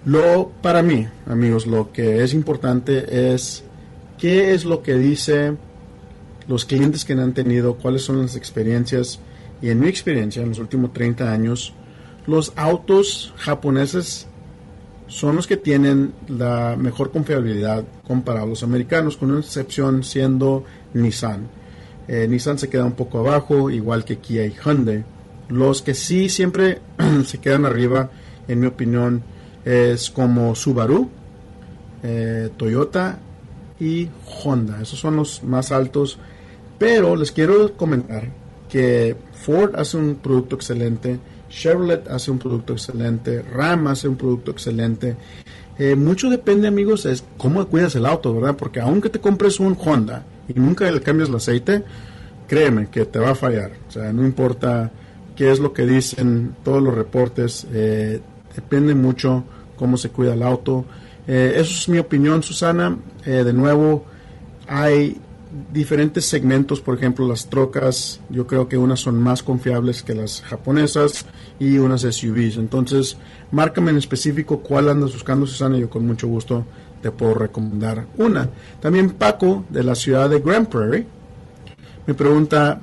Lo, 0.05 0.51
para 0.61 0.81
mí, 0.81 1.07
amigos, 1.27 1.67
lo 1.67 1.91
que 1.91 2.23
es 2.23 2.33
importante 2.33 3.33
es 3.33 3.63
qué 4.17 4.53
es 4.53 4.65
lo 4.65 4.83
que 4.83 4.95
dice 4.95 5.55
los 6.47 6.65
clientes 6.65 7.05
que 7.05 7.13
han 7.13 7.33
tenido, 7.33 7.75
cuáles 7.75 8.03
son 8.03 8.21
las 8.21 8.35
experiencias. 8.35 9.19
Y 9.61 9.69
en 9.69 9.79
mi 9.79 9.87
experiencia, 9.87 10.41
en 10.41 10.49
los 10.49 10.59
últimos 10.59 10.91
30 10.91 11.31
años, 11.31 11.73
los 12.25 12.53
autos 12.55 13.33
japoneses 13.37 14.27
son 15.07 15.35
los 15.35 15.45
que 15.45 15.57
tienen 15.57 16.13
la 16.27 16.75
mejor 16.77 17.11
confiabilidad 17.11 17.83
comparado 18.07 18.45
a 18.45 18.49
los 18.49 18.63
americanos, 18.63 19.17
con 19.17 19.31
una 19.31 19.41
excepción 19.41 20.03
siendo 20.03 20.63
Nissan. 20.93 21.47
Eh, 22.07 22.27
Nissan 22.27 22.57
se 22.57 22.69
queda 22.69 22.85
un 22.85 22.93
poco 22.93 23.19
abajo, 23.19 23.69
igual 23.69 24.03
que 24.05 24.17
Kia 24.17 24.45
y 24.45 24.53
Hyundai. 24.53 25.03
Los 25.49 25.81
que 25.81 25.93
sí 25.93 26.29
siempre 26.29 26.79
se 27.25 27.39
quedan 27.39 27.65
arriba, 27.65 28.09
en 28.47 28.59
mi 28.59 28.67
opinión, 28.67 29.23
es 29.65 30.09
como 30.09 30.55
Subaru, 30.55 31.09
eh, 32.03 32.49
Toyota 32.57 33.19
y 33.79 34.09
Honda. 34.43 34.81
Esos 34.81 34.99
son 34.99 35.15
los 35.17 35.43
más 35.43 35.71
altos 35.71 36.17
pero 36.81 37.15
les 37.15 37.31
quiero 37.31 37.77
comentar 37.77 38.23
que 38.67 39.15
Ford 39.33 39.75
hace 39.75 39.97
un 39.97 40.15
producto 40.15 40.55
excelente, 40.55 41.19
Chevrolet 41.47 42.09
hace 42.09 42.31
un 42.31 42.39
producto 42.39 42.73
excelente, 42.73 43.43
Ram 43.53 43.85
hace 43.85 44.07
un 44.07 44.15
producto 44.15 44.49
excelente. 44.49 45.15
Eh, 45.77 45.93
mucho 45.93 46.27
depende, 46.31 46.67
amigos, 46.67 47.05
es 47.05 47.23
cómo 47.37 47.63
cuidas 47.67 47.93
el 47.93 48.07
auto, 48.07 48.33
¿verdad? 48.33 48.55
Porque 48.57 48.79
aunque 48.79 49.11
te 49.11 49.19
compres 49.19 49.59
un 49.59 49.77
Honda 49.79 50.25
y 50.55 50.59
nunca 50.59 50.89
le 50.89 51.01
cambies 51.01 51.29
el 51.29 51.35
aceite, 51.35 51.83
créeme 52.47 52.89
que 52.89 53.05
te 53.05 53.19
va 53.19 53.31
a 53.31 53.35
fallar. 53.35 53.71
O 53.87 53.91
sea, 53.91 54.11
no 54.13 54.25
importa 54.25 54.91
qué 55.35 55.51
es 55.51 55.59
lo 55.59 55.73
que 55.73 55.85
dicen 55.85 56.55
todos 56.63 56.81
los 56.81 56.93
reportes, 56.93 57.67
eh, 57.73 58.21
depende 58.55 58.95
mucho 58.95 59.43
cómo 59.75 59.97
se 59.97 60.09
cuida 60.09 60.33
el 60.33 60.43
auto. 60.43 60.85
Eh, 61.27 61.53
eso 61.55 61.73
es 61.73 61.89
mi 61.89 61.99
opinión, 61.99 62.43
Susana. 62.43 62.97
de 63.25 63.53
nuevo, 63.53 64.05
hay 64.67 65.19
diferentes 65.73 66.25
segmentos, 66.25 66.79
por 66.79 66.97
ejemplo, 66.97 67.27
las 67.27 67.49
trocas, 67.49 68.21
yo 68.29 68.47
creo 68.47 68.67
que 68.67 68.77
unas 68.77 68.99
son 68.99 69.21
más 69.21 69.43
confiables 69.43 70.01
que 70.01 70.15
las 70.15 70.41
japonesas 70.41 71.25
y 71.59 71.77
unas 71.77 72.01
SUVs. 72.01 72.57
Entonces, 72.57 73.17
márcame 73.51 73.91
en 73.91 73.97
específico 73.97 74.59
cuál 74.59 74.89
andas 74.89 75.13
buscando, 75.13 75.45
Susana, 75.45 75.77
yo 75.77 75.89
con 75.89 76.05
mucho 76.05 76.27
gusto 76.27 76.65
te 77.01 77.11
puedo 77.11 77.33
recomendar 77.33 78.05
una. 78.17 78.49
También 78.79 79.11
Paco, 79.11 79.65
de 79.69 79.83
la 79.83 79.95
ciudad 79.95 80.29
de 80.29 80.39
Grand 80.39 80.67
Prairie, 80.67 81.05
me 82.05 82.13
pregunta, 82.13 82.81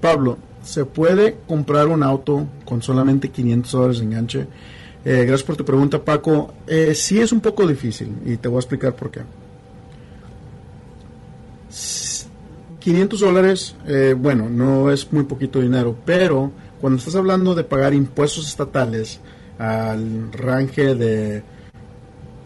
Pablo, 0.00 0.38
¿se 0.62 0.84
puede 0.84 1.38
comprar 1.46 1.88
un 1.88 2.02
auto 2.02 2.46
con 2.64 2.82
solamente 2.82 3.30
500 3.30 3.72
dólares 3.72 3.98
de 3.98 4.04
enganche? 4.04 4.46
Eh, 5.04 5.24
gracias 5.24 5.42
por 5.42 5.56
tu 5.56 5.64
pregunta, 5.64 6.02
Paco. 6.02 6.54
Eh, 6.66 6.94
sí 6.94 7.20
es 7.20 7.32
un 7.32 7.40
poco 7.40 7.66
difícil 7.66 8.14
y 8.24 8.36
te 8.36 8.48
voy 8.48 8.56
a 8.56 8.60
explicar 8.60 8.94
por 8.94 9.10
qué. 9.10 9.20
500 12.80 13.20
dólares, 13.20 13.76
eh, 13.86 14.14
bueno, 14.18 14.48
no 14.48 14.90
es 14.90 15.12
muy 15.12 15.24
poquito 15.24 15.60
dinero, 15.60 15.96
pero 16.04 16.50
cuando 16.80 16.98
estás 16.98 17.16
hablando 17.16 17.54
de 17.54 17.64
pagar 17.64 17.92
impuestos 17.92 18.48
estatales 18.48 19.20
al 19.58 20.32
range 20.32 20.94
de 20.94 21.42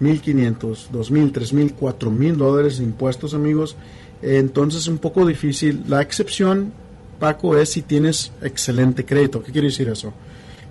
1.500, 0.02 0.90
2.000, 0.90 1.32
3.000, 1.32 1.74
4.000 1.78 2.36
dólares 2.36 2.78
de 2.78 2.84
impuestos, 2.84 3.34
amigos, 3.34 3.76
entonces 4.20 4.82
es 4.82 4.88
un 4.88 4.98
poco 4.98 5.24
difícil. 5.26 5.84
La 5.88 6.02
excepción, 6.02 6.72
Paco, 7.18 7.56
es 7.56 7.70
si 7.70 7.82
tienes 7.82 8.32
excelente 8.42 9.04
crédito. 9.04 9.42
¿Qué 9.42 9.52
quiere 9.52 9.68
decir 9.68 9.88
eso? 9.88 10.12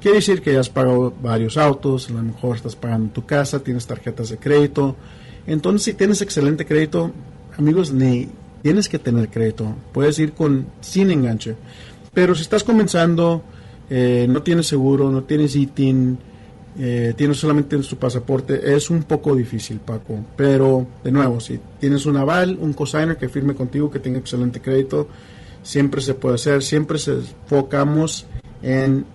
Quiere 0.01 0.17
decir 0.17 0.41
que 0.41 0.53
ya 0.53 0.59
has 0.59 0.69
pagado 0.69 1.13
varios 1.21 1.57
autos, 1.57 2.09
a 2.09 2.13
lo 2.13 2.23
mejor 2.23 2.55
estás 2.55 2.75
pagando 2.75 3.13
tu 3.13 3.25
casa, 3.25 3.59
tienes 3.59 3.85
tarjetas 3.85 4.29
de 4.29 4.37
crédito. 4.37 4.95
Entonces, 5.45 5.83
si 5.83 5.93
tienes 5.93 6.21
excelente 6.21 6.65
crédito, 6.65 7.11
amigos, 7.57 7.91
ni 7.91 8.29
tienes 8.63 8.89
que 8.89 8.99
tener 8.99 9.29
crédito. 9.29 9.75
Puedes 9.91 10.17
ir 10.19 10.33
con 10.33 10.67
sin 10.81 11.11
enganche. 11.11 11.55
Pero 12.13 12.35
si 12.35 12.41
estás 12.41 12.63
comenzando, 12.63 13.43
eh, 13.89 14.25
no 14.29 14.41
tienes 14.41 14.67
seguro, 14.67 15.11
no 15.11 15.23
tienes 15.23 15.55
ITIN, 15.55 16.17
eh, 16.79 17.13
tienes 17.17 17.37
solamente 17.37 17.77
tu 17.77 17.95
pasaporte, 17.97 18.73
es 18.73 18.89
un 18.89 19.03
poco 19.03 19.35
difícil, 19.35 19.79
Paco. 19.79 20.19
Pero, 20.35 20.87
de 21.03 21.11
nuevo, 21.11 21.39
si 21.39 21.59
tienes 21.79 22.05
un 22.05 22.17
aval, 22.17 22.57
un 22.59 22.73
cosigner 22.73 23.17
que 23.17 23.29
firme 23.29 23.55
contigo, 23.55 23.91
que 23.91 23.99
tenga 23.99 24.19
excelente 24.19 24.61
crédito, 24.61 25.07
siempre 25.63 26.01
se 26.01 26.13
puede 26.13 26.35
hacer. 26.35 26.63
Siempre 26.63 26.97
se 26.97 27.13
enfocamos 27.13 28.25
en 28.61 29.05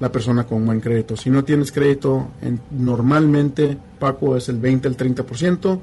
la 0.00 0.10
persona 0.10 0.44
con 0.44 0.66
buen 0.66 0.80
crédito. 0.80 1.16
Si 1.16 1.30
no 1.30 1.44
tienes 1.44 1.70
crédito, 1.70 2.28
en, 2.42 2.60
normalmente, 2.70 3.76
Paco, 3.98 4.36
es 4.36 4.48
el 4.48 4.58
20 4.58 4.88
al 4.88 4.96
30%. 4.96 5.80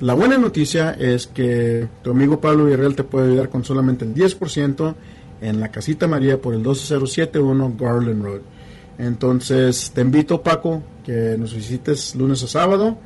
La 0.00 0.14
buena 0.14 0.38
noticia 0.38 0.92
es 0.92 1.26
que 1.26 1.86
tu 2.02 2.10
amigo 2.10 2.40
Pablo 2.40 2.64
Villarreal 2.64 2.96
te 2.96 3.04
puede 3.04 3.28
ayudar 3.28 3.50
con 3.50 3.64
solamente 3.64 4.04
el 4.04 4.14
10% 4.14 4.94
en 5.42 5.60
la 5.60 5.70
casita 5.70 6.08
María 6.08 6.40
por 6.40 6.54
el 6.54 6.62
12071 6.62 7.74
Garland 7.78 8.24
Road. 8.24 8.40
Entonces 9.02 9.90
te 9.92 10.00
invito 10.00 10.42
Paco 10.42 10.80
que 11.04 11.36
nos 11.36 11.52
visites 11.52 12.14
lunes 12.14 12.44
a 12.44 12.46
sábado 12.46 12.96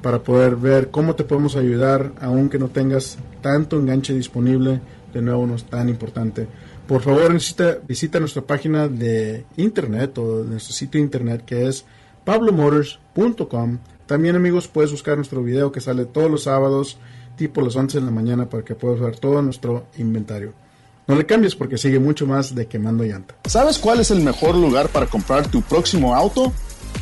para 0.00 0.22
poder 0.22 0.54
ver 0.54 0.92
cómo 0.92 1.16
te 1.16 1.24
podemos 1.24 1.56
ayudar 1.56 2.12
aunque 2.20 2.56
no 2.56 2.68
tengas 2.68 3.18
tanto 3.42 3.76
enganche 3.76 4.14
disponible. 4.14 4.80
De 5.12 5.20
nuevo 5.20 5.44
no 5.44 5.56
es 5.56 5.64
tan 5.64 5.88
importante. 5.88 6.46
Por 6.86 7.02
favor 7.02 7.32
visita, 7.32 7.78
visita 7.88 8.20
nuestra 8.20 8.42
página 8.42 8.86
de 8.86 9.44
internet 9.56 10.16
o 10.18 10.44
nuestro 10.44 10.72
sitio 10.72 11.00
de 11.00 11.06
internet 11.06 11.44
que 11.44 11.66
es 11.66 11.84
pablomotors.com 12.24 13.78
también 14.06 14.36
amigos 14.36 14.68
puedes 14.68 14.92
buscar 14.92 15.16
nuestro 15.16 15.42
video 15.42 15.72
que 15.72 15.80
sale 15.80 16.06
todos 16.06 16.30
los 16.30 16.44
sábados 16.44 16.96
tipo 17.36 17.60
las 17.60 17.74
11 17.74 17.98
de 17.98 18.04
la 18.04 18.12
mañana 18.12 18.48
para 18.48 18.64
que 18.64 18.76
puedas 18.76 19.00
ver 19.00 19.18
todo 19.18 19.42
nuestro 19.42 19.86
inventario. 19.98 20.54
No 21.08 21.14
le 21.14 21.24
cambies 21.24 21.54
porque 21.54 21.78
sigue 21.78 21.98
mucho 21.98 22.26
más 22.26 22.54
de 22.54 22.66
Quemando 22.66 23.02
Llanta. 23.02 23.34
¿Sabes 23.46 23.78
cuál 23.78 23.98
es 23.98 24.10
el 24.10 24.20
mejor 24.20 24.54
lugar 24.54 24.90
para 24.90 25.06
comprar 25.06 25.50
tu 25.50 25.62
próximo 25.62 26.14
auto? 26.14 26.52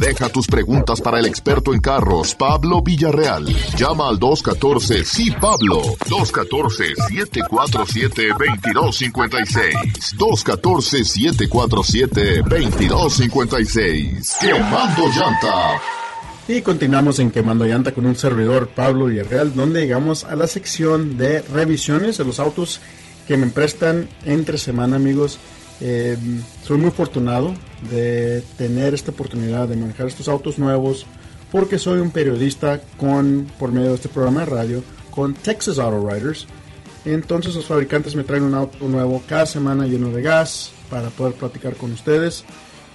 Deja 0.00 0.30
tus 0.30 0.46
preguntas 0.46 0.98
para 1.02 1.18
el 1.18 1.26
experto 1.26 1.74
en 1.74 1.80
carros, 1.80 2.34
Pablo 2.34 2.80
Villarreal. 2.82 3.44
Llama 3.76 4.08
al 4.08 4.18
214 4.18 5.04
sí 5.04 5.30
Pablo. 5.30 5.82
214 6.08 6.94
747 7.06 8.28
2256. 8.72 10.16
214 10.16 11.04
747 11.04 12.42
2256. 12.48 14.36
Quemando 14.40 15.06
llanta. 15.08 15.78
Y 16.48 16.62
continuamos 16.62 17.18
en 17.18 17.30
Quemando 17.30 17.66
Llanta 17.66 17.92
con 17.92 18.06
un 18.06 18.16
servidor 18.16 18.68
Pablo 18.68 19.04
Villarreal, 19.04 19.54
donde 19.54 19.82
llegamos 19.82 20.24
a 20.24 20.34
la 20.34 20.46
sección 20.46 21.18
de 21.18 21.42
revisiones 21.42 22.16
de 22.16 22.24
los 22.24 22.40
autos 22.40 22.80
que 23.28 23.36
me 23.36 23.48
prestan 23.48 24.08
entre 24.24 24.56
semana, 24.56 24.96
amigos. 24.96 25.38
Eh, 25.80 26.16
soy 26.62 26.78
muy 26.78 26.88
afortunado 26.88 27.54
de 27.90 28.42
tener 28.58 28.92
esta 28.92 29.12
oportunidad 29.12 29.68
de 29.68 29.76
manejar 29.76 30.06
estos 30.06 30.28
autos 30.28 30.58
nuevos 30.58 31.06
porque 31.50 31.78
soy 31.78 32.00
un 32.00 32.10
periodista 32.10 32.80
con 32.98 33.46
por 33.58 33.72
medio 33.72 33.88
de 33.88 33.94
este 33.94 34.08
programa 34.08 34.40
de 34.40 34.46
radio 34.46 34.84
con 35.10 35.34
Texas 35.34 35.78
Auto 35.78 36.08
Riders. 36.08 36.46
Entonces 37.04 37.54
los 37.54 37.66
fabricantes 37.66 38.14
me 38.14 38.24
traen 38.24 38.42
un 38.44 38.54
auto 38.54 38.86
nuevo 38.86 39.22
cada 39.26 39.46
semana 39.46 39.86
lleno 39.86 40.10
de 40.10 40.22
gas 40.22 40.70
para 40.90 41.08
poder 41.08 41.34
platicar 41.34 41.74
con 41.76 41.92
ustedes 41.92 42.44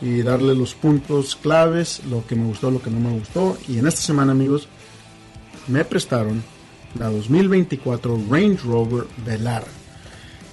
y 0.02 0.22
darle 0.22 0.54
los 0.54 0.76
puntos 0.76 1.36
claves, 1.36 2.02
lo 2.10 2.26
que 2.28 2.36
me 2.36 2.46
gustó, 2.46 2.70
lo 2.70 2.82
que 2.82 2.92
no 2.92 3.00
me 3.00 3.18
gustó. 3.18 3.58
Y 3.68 3.80
en 3.80 3.88
esta 3.88 4.02
semana, 4.02 4.34
amigos, 4.34 4.68
me 5.68 5.84
prestaron 5.86 6.44
la 7.00 7.10
2024 7.10 8.26
Range 8.30 8.58
Rover 8.64 9.06
Velar. 9.26 9.64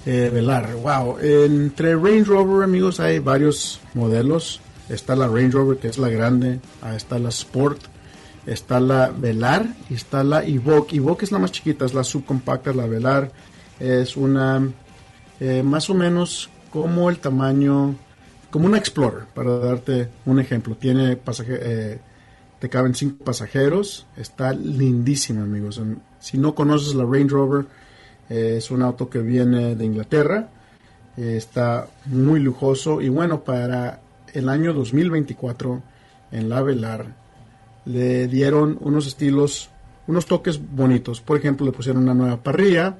Eh, 0.05 0.29
Velar, 0.33 0.75
wow. 0.75 1.17
Entre 1.19 1.95
Range 1.95 2.25
Rover, 2.25 2.63
amigos, 2.63 2.99
hay 2.99 3.19
varios 3.19 3.79
modelos. 3.93 4.59
Está 4.89 5.15
la 5.15 5.27
Range 5.27 5.51
Rover, 5.51 5.77
que 5.77 5.87
es 5.87 5.97
la 5.97 6.09
grande. 6.09 6.59
Está 6.95 7.19
la 7.19 7.29
Sport. 7.29 7.79
Está 8.45 8.81
la 8.81 9.09
Velar 9.09 9.65
y 9.89 9.93
está 9.93 10.23
la 10.23 10.43
Evoque. 10.43 10.97
Evoque 10.97 11.23
es 11.23 11.31
la 11.31 11.39
más 11.39 11.51
chiquita, 11.51 11.85
es 11.85 11.93
la 11.93 12.03
subcompacta. 12.03 12.73
La 12.73 12.85
Velar 12.85 13.31
es 13.79 14.17
una 14.17 14.67
eh, 15.39 15.63
más 15.63 15.89
o 15.89 15.93
menos 15.93 16.49
como 16.69 17.09
el 17.09 17.19
tamaño, 17.19 17.95
como 18.49 18.65
una 18.65 18.77
Explorer, 18.77 19.25
para 19.33 19.57
darte 19.57 20.09
un 20.25 20.39
ejemplo. 20.39 20.75
Tiene 20.75 21.15
pasaje, 21.15 21.59
eh, 21.61 21.99
te 22.59 22.67
caben 22.67 22.93
cinco 22.93 23.23
pasajeros. 23.23 24.05
Está 24.17 24.51
lindísima, 24.51 25.43
amigos. 25.43 25.81
Si 26.19 26.37
no 26.37 26.53
conoces 26.53 26.93
la 26.95 27.05
Range 27.05 27.29
Rover, 27.29 27.65
es 28.29 28.71
un 28.71 28.81
auto 28.81 29.09
que 29.09 29.19
viene 29.19 29.75
de 29.75 29.85
Inglaterra. 29.85 30.49
está 31.17 31.87
muy 32.05 32.39
lujoso. 32.39 33.01
Y 33.01 33.09
bueno, 33.09 33.43
para 33.43 34.01
el 34.33 34.49
año 34.49 34.73
2024, 34.73 35.81
en 36.31 36.49
la 36.49 36.61
Velar, 36.61 37.05
le 37.85 38.27
dieron 38.27 38.77
unos 38.81 39.07
estilos, 39.07 39.69
unos 40.07 40.25
toques 40.25 40.59
bonitos. 40.59 41.21
Por 41.21 41.37
ejemplo, 41.37 41.65
le 41.65 41.71
pusieron 41.71 42.03
una 42.03 42.13
nueva 42.13 42.37
parrilla, 42.37 42.97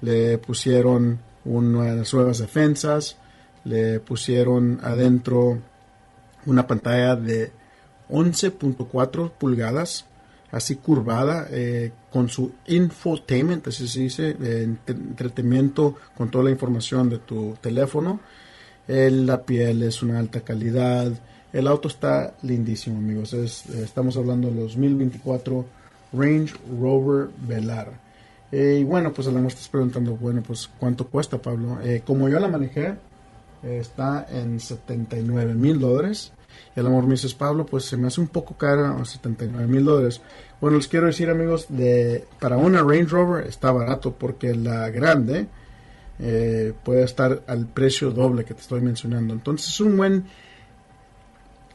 le 0.00 0.38
pusieron 0.38 1.18
unas 1.44 2.14
nuevas 2.14 2.38
defensas, 2.38 3.16
le 3.64 4.00
pusieron 4.00 4.80
adentro 4.82 5.58
una 6.46 6.66
pantalla 6.66 7.16
de 7.16 7.52
11.4 8.10 9.30
pulgadas 9.32 10.06
así 10.54 10.76
curvada, 10.76 11.48
eh, 11.50 11.90
con 12.12 12.28
su 12.28 12.52
infotainment, 12.68 13.66
así 13.66 13.88
se 13.88 14.00
dice, 14.00 14.36
entretenimiento 14.86 15.96
con 16.16 16.30
toda 16.30 16.44
la 16.44 16.50
información 16.50 17.10
de 17.10 17.18
tu 17.18 17.56
teléfono. 17.60 18.20
la 18.86 19.42
piel 19.42 19.82
es 19.82 20.02
una 20.02 20.20
alta 20.20 20.42
calidad. 20.42 21.10
El 21.52 21.66
auto 21.66 21.88
está 21.88 22.34
lindísimo, 22.42 22.98
amigos. 22.98 23.32
estamos 23.34 24.16
hablando 24.16 24.48
de 24.48 24.60
2024 24.60 25.64
Range 26.12 26.54
Rover 26.80 27.30
Velar. 27.48 27.92
Eh, 28.52 28.78
y 28.80 28.84
bueno, 28.84 29.12
pues 29.12 29.26
a 29.26 29.30
lo 29.30 29.38
mejor 29.38 29.52
estás 29.52 29.68
preguntando, 29.68 30.16
bueno, 30.16 30.40
pues 30.46 30.70
¿cuánto 30.78 31.08
cuesta, 31.08 31.38
Pablo? 31.38 31.80
Eh, 31.82 32.02
como 32.06 32.28
yo 32.28 32.38
la 32.38 32.46
manejé, 32.46 32.94
está 33.64 34.26
en 34.30 34.60
79 34.60 35.54
mil 35.54 35.80
dólares. 35.80 36.32
Y 36.74 36.80
a 36.80 36.82
lo 36.82 36.90
mejor 36.90 37.04
me 37.04 37.12
dices, 37.12 37.34
Pablo, 37.34 37.66
pues 37.66 37.84
se 37.84 37.96
me 37.96 38.08
hace 38.08 38.20
un 38.20 38.28
poco 38.28 38.56
cara, 38.56 38.96
79 39.04 39.66
mil 39.66 39.84
dólares. 39.84 40.20
Bueno, 40.60 40.76
les 40.76 40.88
quiero 40.88 41.06
decir, 41.06 41.30
amigos, 41.30 41.66
de 41.68 42.26
para 42.40 42.56
una 42.56 42.80
Range 42.80 43.06
Rover 43.06 43.46
está 43.46 43.70
barato 43.72 44.12
porque 44.12 44.54
la 44.54 44.90
grande 44.90 45.46
eh, 46.18 46.72
puede 46.84 47.04
estar 47.04 47.42
al 47.46 47.66
precio 47.66 48.10
doble 48.10 48.44
que 48.44 48.54
te 48.54 48.60
estoy 48.60 48.80
mencionando. 48.80 49.34
Entonces 49.34 49.68
es 49.68 49.80
un 49.80 49.96
buen 49.96 50.24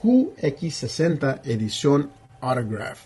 QX60 0.02 1.42
edición 1.44 2.10
Autograph. 2.40 3.02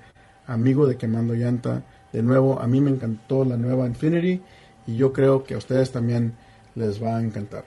amigo 0.47 0.87
de 0.87 0.97
Quemando 0.97 1.33
Llanta. 1.33 1.83
De 2.15 2.23
nuevo, 2.23 2.61
a 2.61 2.65
mí 2.65 2.79
me 2.79 2.91
encantó 2.91 3.43
la 3.43 3.57
nueva 3.57 3.87
Infinity 3.87 4.41
y 4.87 4.95
yo 4.95 5.11
creo 5.11 5.43
que 5.43 5.53
a 5.53 5.57
ustedes 5.57 5.91
también 5.91 6.33
les 6.73 7.03
va 7.03 7.17
a 7.17 7.21
encantar. 7.21 7.65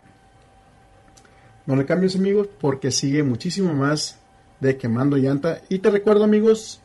No 1.67 1.77
le 1.77 1.85
cambies 1.85 2.17
amigos 2.17 2.49
porque 2.59 2.91
sigue 2.91 3.23
muchísimo 3.23 3.75
más 3.75 4.19
de 4.59 4.79
Quemando 4.79 5.19
Llanta. 5.19 5.61
Y 5.69 5.81
te 5.81 5.91
recuerdo 5.91 6.25
amigos, 6.25 6.81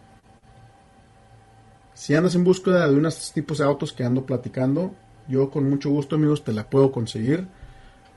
si 1.93 2.13
andas 2.13 2.35
en 2.35 2.43
búsqueda 2.43 2.85
de 2.85 2.97
unos 2.97 3.31
tipos 3.31 3.59
de 3.59 3.63
autos 3.63 3.93
que 3.93 4.03
ando 4.03 4.25
platicando, 4.25 4.93
yo 5.29 5.49
con 5.49 5.69
mucho 5.69 5.89
gusto 5.89 6.17
amigos 6.17 6.43
te 6.43 6.51
la 6.51 6.69
puedo 6.69 6.91
conseguir. 6.91 7.47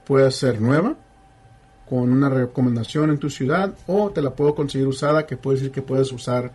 Puede 0.04 0.32
ser 0.32 0.60
nueva, 0.60 0.96
con 1.88 2.10
una 2.10 2.28
recomendación 2.28 3.10
en 3.10 3.18
tu 3.18 3.30
ciudad, 3.30 3.74
o 3.86 4.10
te 4.10 4.22
la 4.22 4.34
puedo 4.34 4.56
conseguir 4.56 4.88
usada, 4.88 5.24
que 5.24 5.36
puede 5.36 5.58
decir 5.58 5.70
que 5.70 5.82
puedes 5.82 6.10
usar, 6.10 6.50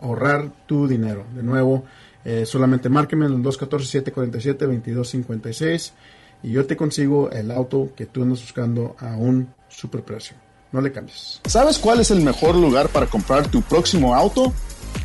ahorrar 0.00 0.52
tu 0.66 0.86
dinero. 0.86 1.24
De 1.34 1.42
nuevo, 1.42 1.82
eh, 2.26 2.44
solamente 2.44 2.88
márqueme 2.88 3.26
en 3.26 3.34
el 3.34 3.42
214-747-2256 3.44 5.92
y 6.42 6.50
yo 6.50 6.66
te 6.66 6.76
consigo 6.76 7.30
el 7.30 7.52
auto 7.52 7.90
que 7.94 8.06
tú 8.06 8.24
andas 8.24 8.40
buscando 8.40 8.96
a 8.98 9.14
un 9.14 9.54
super 9.68 10.02
precio. 10.02 10.36
No 10.72 10.80
le 10.80 10.90
cambies. 10.90 11.40
¿Sabes 11.44 11.78
cuál 11.78 12.00
es 12.00 12.10
el 12.10 12.22
mejor 12.22 12.56
lugar 12.56 12.88
para 12.88 13.06
comprar 13.06 13.46
tu 13.46 13.62
próximo 13.62 14.12
auto? 14.12 14.52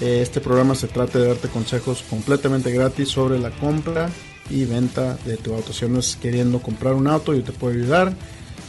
Eh, 0.01 0.23
este 0.23 0.41
programa 0.41 0.75
se 0.75 0.89
trata 0.89 1.19
de 1.19 1.29
darte 1.29 1.49
consejos 1.49 2.03
completamente 2.09 2.73
gratis 2.73 3.11
sobre 3.11 3.39
la 3.39 3.51
compra 3.51 4.09
y 4.51 4.65
venta 4.65 5.17
de 5.25 5.37
tu 5.37 5.55
auto. 5.55 5.73
Si 5.73 5.85
andas 5.85 6.17
queriendo 6.21 6.61
comprar 6.61 6.95
un 6.95 7.07
auto, 7.07 7.35
yo 7.35 7.43
te 7.43 7.53
puedo 7.53 7.75
ayudar, 7.75 8.13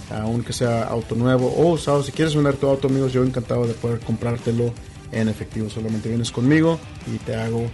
aunque 0.09 0.53
sea 0.53 0.83
auto 0.83 1.15
nuevo 1.15 1.47
o 1.47 1.71
usado. 1.71 2.03
Si 2.03 2.11
quieres 2.11 2.35
vender 2.35 2.55
tu 2.55 2.67
auto, 2.67 2.87
amigos, 2.87 3.11
yo 3.13 3.23
encantado 3.23 3.65
de 3.65 3.73
poder 3.73 3.99
comprártelo 3.99 4.73
en 5.11 5.27
efectivo. 5.27 5.69
Solamente 5.69 6.09
vienes 6.09 6.31
conmigo 6.31 6.79
y 7.13 7.17
te 7.17 7.35
hago 7.35 7.65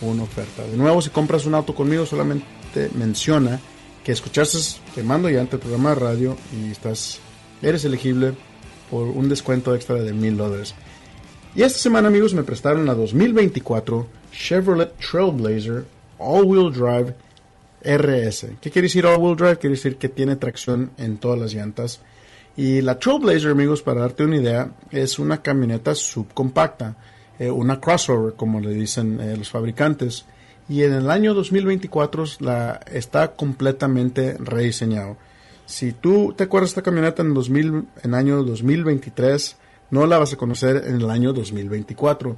una 0.00 0.22
oferta. 0.22 0.62
De 0.62 0.76
nuevo, 0.76 1.02
si 1.02 1.10
compras 1.10 1.46
un 1.46 1.54
auto 1.54 1.74
conmigo, 1.74 2.06
solamente 2.06 2.90
menciona 2.94 3.60
que 4.04 4.12
escuchaste 4.12 4.58
Quemando 4.94 5.28
ya 5.28 5.40
ante 5.40 5.56
el 5.56 5.60
programa 5.60 5.90
de 5.90 5.94
radio 5.96 6.36
y 6.52 6.70
estás, 6.70 7.18
eres 7.60 7.84
elegible 7.84 8.34
por 8.90 9.08
un 9.08 9.28
descuento 9.28 9.74
extra 9.74 9.96
de 9.96 10.12
mil 10.12 10.36
dólares. 10.36 10.74
Y 11.54 11.62
esta 11.62 11.78
semana, 11.78 12.08
amigos, 12.08 12.34
me 12.34 12.42
prestaron 12.42 12.86
la 12.86 12.94
2024 12.94 14.06
Chevrolet 14.30 14.92
Trailblazer 14.98 15.86
All-Wheel 16.18 16.72
Drive 16.72 17.14
RS. 17.86 18.46
¿Qué 18.60 18.70
quiere 18.70 18.86
decir 18.86 19.06
all-wheel 19.06 19.36
drive? 19.36 19.58
Quiere 19.58 19.76
decir 19.76 19.96
que 19.96 20.08
tiene 20.08 20.36
tracción 20.36 20.90
en 20.98 21.18
todas 21.18 21.38
las 21.38 21.54
llantas. 21.54 22.00
Y 22.56 22.80
la 22.80 22.98
Trailblazer, 22.98 23.50
amigos, 23.50 23.82
para 23.82 24.00
darte 24.00 24.24
una 24.24 24.36
idea, 24.36 24.72
es 24.90 25.18
una 25.18 25.42
camioneta 25.42 25.94
subcompacta, 25.94 26.96
eh, 27.38 27.50
una 27.50 27.80
crossover, 27.80 28.34
como 28.34 28.60
le 28.60 28.70
dicen 28.70 29.20
eh, 29.20 29.36
los 29.36 29.50
fabricantes. 29.50 30.24
Y 30.68 30.82
en 30.82 30.94
el 30.94 31.10
año 31.10 31.34
2024 31.34 32.24
la, 32.40 32.80
está 32.90 33.32
completamente 33.34 34.36
rediseñado. 34.38 35.16
Si 35.66 35.92
tú 35.92 36.34
te 36.36 36.44
acuerdas 36.44 36.70
de 36.70 36.72
esta 36.72 36.82
camioneta 36.82 37.22
en, 37.22 37.34
2000, 37.34 37.84
en 38.02 38.14
año 38.14 38.42
2023, 38.42 39.56
no 39.90 40.06
la 40.06 40.18
vas 40.18 40.32
a 40.32 40.36
conocer 40.36 40.84
en 40.86 40.96
el 40.96 41.10
año 41.10 41.32
2024. 41.32 42.36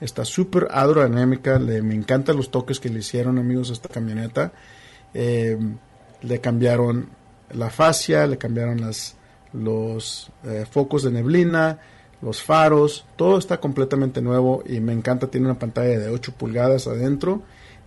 Está 0.00 0.24
súper 0.24 0.68
aerodinámica, 0.70 1.58
le, 1.58 1.82
me 1.82 1.94
encantan 1.94 2.36
los 2.36 2.50
toques 2.50 2.80
que 2.80 2.88
le 2.88 3.00
hicieron 3.00 3.38
amigos 3.38 3.70
a 3.70 3.74
esta 3.74 3.88
camioneta. 3.88 4.52
Eh, 5.14 5.58
le 6.22 6.40
cambiaron 6.40 7.08
la 7.52 7.70
fascia, 7.70 8.26
le 8.26 8.38
cambiaron 8.38 8.80
los 9.52 10.30
eh, 10.44 10.66
focos 10.70 11.04
de 11.04 11.10
neblina, 11.10 11.78
los 12.20 12.42
faros, 12.42 13.06
todo 13.16 13.38
está 13.38 13.60
completamente 13.60 14.20
nuevo 14.20 14.62
y 14.66 14.80
me 14.80 14.92
encanta, 14.92 15.28
tiene 15.28 15.46
una 15.46 15.58
pantalla 15.58 15.98
de 15.98 16.10
8 16.10 16.32
pulgadas 16.36 16.86
adentro 16.86 17.42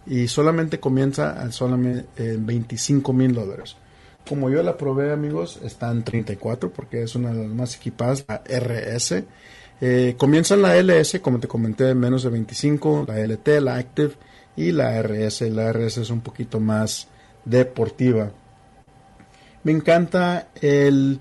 y 0.06 0.28
solamente 0.28 0.80
comienza 0.80 1.42
a 1.42 1.52
solamente 1.52 2.38
25 2.38 3.14
mil 3.14 3.34
dólares. 3.34 3.76
Como 4.28 4.50
yo 4.50 4.64
la 4.64 4.78
probé 4.78 5.12
amigos, 5.12 5.60
está 5.64 5.92
en 5.92 6.04
34 6.04 6.72
porque 6.72 7.04
es 7.04 7.16
una 7.16 7.34
de 7.34 7.44
las 7.44 7.52
más 7.52 7.76
equipadas, 7.76 8.24
la 8.28 8.42
RS. 8.48 9.24
Eh, 9.82 10.16
comienza 10.18 10.54
en 10.54 10.62
la 10.62 10.76
LS, 10.78 11.20
como 11.22 11.40
te 11.40 11.48
comenté, 11.48 11.94
menos 11.96 12.24
de 12.24 12.30
25, 12.30 13.06
la 13.08 13.20
LT, 13.20 13.48
la 13.62 13.76
Active 13.76 14.14
y 14.56 14.72
la 14.72 15.02
RS. 15.02 15.50
La 15.50 15.74
RS 15.74 15.98
es 15.98 16.10
un 16.12 16.22
poquito 16.22 16.60
más 16.60 17.08
deportiva. 17.46 18.32
Me 19.64 19.72
encanta 19.72 20.48
el 20.62 21.20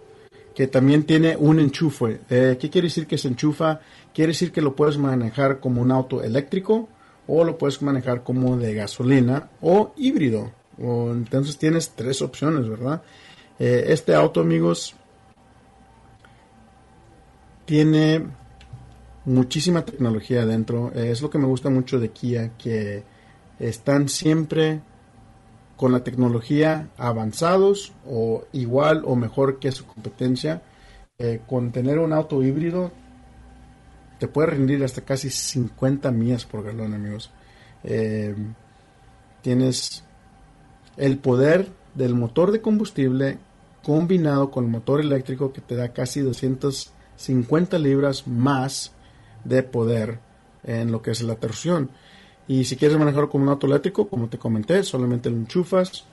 que 0.56 0.68
también 0.68 1.04
tiene 1.04 1.36
un 1.38 1.60
enchufe. 1.60 2.22
Eh, 2.30 2.58
¿Qué 2.60 2.70
quiere 2.70 2.88
decir 2.88 3.08
que 3.08 3.18
se 3.18 3.28
enchufa? 3.28 3.80
Quiere 4.14 4.32
decir 4.32 4.52
que 4.52 4.62
lo 4.62 4.76
puedes 4.76 4.98
manejar 4.98 5.60
como 5.60 5.82
un 5.82 5.92
auto 5.92 6.22
eléctrico 6.22 6.90
o 7.28 7.44
lo 7.44 7.58
puedes 7.58 7.82
manejar 7.82 8.24
como 8.24 8.58
de 8.58 8.74
gasolina 8.74 9.50
o 9.62 9.94
híbrido. 9.98 10.52
O, 10.82 11.12
entonces 11.12 11.58
tienes 11.58 11.92
tres 11.96 12.22
opciones, 12.22 12.68
¿verdad? 12.68 13.02
Eh, 13.60 13.86
este 13.88 14.14
auto, 14.14 14.42
amigos, 14.42 14.96
tiene 17.72 18.26
muchísima 19.24 19.86
tecnología 19.86 20.42
adentro. 20.42 20.92
Es 20.94 21.22
lo 21.22 21.30
que 21.30 21.38
me 21.38 21.46
gusta 21.46 21.70
mucho 21.70 22.02
de 22.02 22.10
Kia, 22.10 22.52
que 22.58 23.06
están 23.60 24.10
siempre 24.10 24.82
con 25.78 25.94
la 25.94 26.04
tecnología 26.04 26.90
avanzados 26.98 27.94
o 28.06 28.44
igual 28.52 29.04
o 29.06 29.16
mejor 29.16 29.60
que 29.60 29.72
su 29.72 29.86
competencia. 29.86 30.62
Eh, 31.18 31.40
con 31.48 31.72
tener 31.72 32.00
un 32.00 32.12
auto 32.12 32.44
híbrido 32.44 32.92
te 34.20 34.28
puede 34.28 34.50
rendir 34.50 34.84
hasta 34.84 35.06
casi 35.06 35.30
50 35.30 36.12
millas 36.12 36.44
por 36.44 36.66
galón, 36.66 36.94
amigos. 36.94 37.32
Eh, 37.86 38.36
tienes 39.42 40.04
el 40.98 41.20
poder 41.20 41.70
del 41.96 42.16
motor 42.16 42.52
de 42.52 42.60
combustible 42.60 43.38
combinado 43.82 44.52
con 44.52 44.66
el 44.66 44.72
motor 44.72 45.00
eléctrico 45.00 45.54
que 45.54 45.62
te 45.62 45.78
da 45.78 45.94
casi 45.94 46.20
250 47.22 47.78
libras 47.80 48.28
más 48.28 48.92
de 49.44 49.64
poder 49.64 50.20
en 50.64 50.92
lo 50.92 51.02
que 51.02 51.12
es 51.12 51.22
la 51.22 51.36
torsión. 51.36 51.92
Y 52.48 52.66
si 52.66 52.76
quieres 52.76 52.98
manejarlo 52.98 53.30
como 53.30 53.44
un 53.44 53.50
auto 53.50 53.68
eléctrico, 53.68 54.08
como 54.08 54.28
te 54.28 54.38
comenté, 54.38 54.84
solamente 54.84 55.30
lo 55.30 55.38
enchufas, 55.38 56.06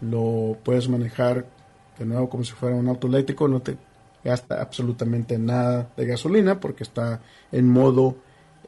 lo 0.00 0.56
puedes 0.62 0.88
manejar 0.88 1.46
de 1.98 2.04
nuevo 2.04 2.28
como 2.28 2.44
si 2.44 2.52
fuera 2.52 2.76
un 2.76 2.88
auto 2.88 3.06
eléctrico, 3.06 3.48
no 3.48 3.60
te 3.60 3.76
gasta 4.22 4.60
absolutamente 4.60 5.38
nada 5.38 5.90
de 5.96 6.06
gasolina 6.06 6.60
porque 6.60 6.84
está 6.84 7.20
en 7.50 7.68
modo 7.68 8.16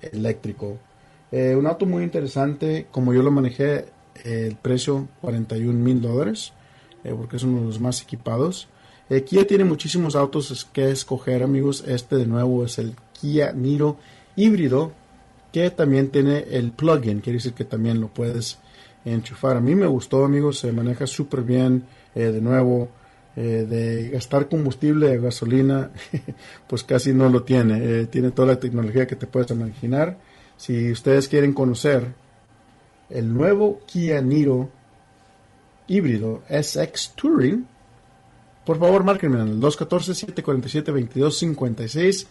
eléctrico. 0.01 0.79
Eh, 1.31 1.55
un 1.57 1.67
auto 1.67 1.87
muy 1.87 2.03
interesante, 2.03 2.87
como 2.91 3.15
yo 3.15 3.23
lo 3.23 3.31
manejé, 3.31 3.87
el 4.25 4.57
precio 4.57 5.09
41 5.21 5.73
mil 5.73 6.01
dólares, 6.01 6.53
eh, 7.05 7.15
porque 7.17 7.37
es 7.37 7.43
uno 7.43 7.61
de 7.61 7.67
los 7.67 7.81
más 7.81 8.03
equipados. 8.03 8.69
Eh, 9.12 9.25
Kia 9.25 9.46
tiene 9.46 9.64
muchísimos 9.64 10.16
autos 10.16 10.66
que 10.72 10.90
escoger, 10.90 11.42
amigos. 11.42 11.85
Este 11.87 12.16
de 12.16 12.25
nuevo 12.25 12.64
es 12.64 12.79
el 12.79 12.94
Kia 13.20 13.53
Niro 13.53 13.98
híbrido, 14.37 14.92
que 15.53 15.68
también 15.70 16.09
tiene 16.09 16.46
el 16.51 16.72
plug-in, 16.72 17.20
quiere 17.20 17.37
decir 17.37 17.53
que 17.53 17.66
también 17.66 18.01
lo 18.01 18.09
puedes 18.09 18.59
enchufar. 19.05 19.59
A 19.59 19.61
mí 19.61 19.75
me 19.75 19.87
gustó, 19.87 20.25
amigos, 20.25 20.61
se 20.61 20.72
maneja 20.72 21.07
súper 21.07 21.42
bien. 21.42 21.85
de 22.14 22.40
nuevo, 22.40 22.88
de 23.37 24.09
gastar 24.14 24.48
combustible 24.48 25.09
de 25.09 25.18
gasolina, 25.18 25.90
pues 26.66 26.83
casi 26.83 27.12
no 27.12 27.29
lo 27.29 27.42
tiene. 27.42 28.07
tiene 28.07 28.31
toda 28.31 28.48
la 28.55 28.61
tecnología 28.61 29.07
que 29.07 29.16
te 29.16 29.27
puedes 29.27 29.51
imaginar. 29.51 30.16
Si 30.57 30.90
ustedes 30.90 31.29
quieren 31.29 31.53
conocer 31.53 32.14
el 33.11 33.31
nuevo 33.31 33.81
Kia 33.85 34.22
Niro 34.22 34.70
híbrido 35.87 36.42
SX 36.48 37.12
Touring, 37.14 37.66
por 38.64 38.79
favor 38.79 39.05
márquenme 39.05 39.40
en 39.40 39.48
el 39.48 39.61
214-747-2256 39.61 42.27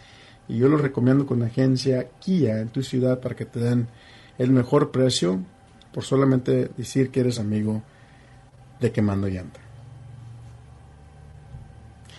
y 0.48 0.58
yo 0.58 0.68
lo 0.68 0.76
recomiendo 0.76 1.24
con 1.26 1.40
la 1.40 1.46
agencia 1.46 2.08
Kia 2.20 2.60
en 2.60 2.68
tu 2.68 2.82
ciudad 2.82 3.20
para 3.20 3.36
que 3.36 3.46
te 3.46 3.60
den 3.60 3.88
el 4.38 4.50
mejor 4.50 4.90
precio 4.90 5.40
por 5.92 6.04
solamente 6.04 6.70
decir 6.76 7.10
que 7.10 7.20
eres 7.20 7.38
amigo 7.38 7.82
de 8.80 8.90
Quemando 8.90 9.28
Llanta. 9.28 9.60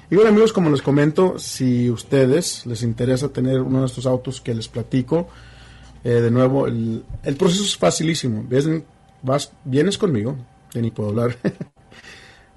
Y 0.09 0.15
bueno 0.15 0.29
amigos, 0.29 0.53
como 0.53 0.69
les 0.69 0.81
comento, 0.81 1.39
si 1.39 1.89
ustedes 1.89 2.65
les 2.67 2.83
interesa 2.83 3.29
tener 3.29 3.61
uno 3.61 3.79
de 3.79 3.87
estos 3.87 4.05
autos 4.05 4.41
que 4.41 4.53
les 4.53 4.67
platico, 4.67 5.27
eh, 6.03 6.09
de 6.09 6.29
nuevo, 6.29 6.67
el, 6.67 7.03
proceso 7.37 7.63
es 7.63 7.75
facilísimo. 7.75 8.45
vas, 9.23 9.51
vienes 9.63 9.97
conmigo, 9.97 10.35
ya 10.73 10.81
ni 10.81 10.91
puedo 10.91 11.09
hablar. 11.09 11.37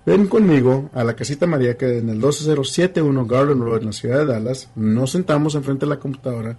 Ven 0.06 0.28
conmigo 0.28 0.88
a 0.94 1.02
la 1.02 1.16
casita 1.16 1.48
María 1.48 1.76
que 1.76 1.98
en 1.98 2.08
el 2.08 2.20
12071 2.20 3.26
Garden 3.26 3.60
Road 3.60 3.80
en 3.80 3.86
la 3.86 3.92
ciudad 3.92 4.18
de 4.20 4.26
Dallas. 4.26 4.70
Nos 4.76 5.10
sentamos 5.10 5.56
enfrente 5.56 5.84
de 5.84 5.90
la 5.90 5.98
computadora. 5.98 6.56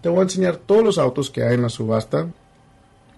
Te 0.00 0.08
voy 0.08 0.20
a 0.20 0.22
enseñar 0.22 0.58
todos 0.58 0.84
los 0.84 0.98
autos 0.98 1.28
que 1.28 1.42
hay 1.42 1.54
en 1.54 1.62
la 1.62 1.70
subasta, 1.70 2.28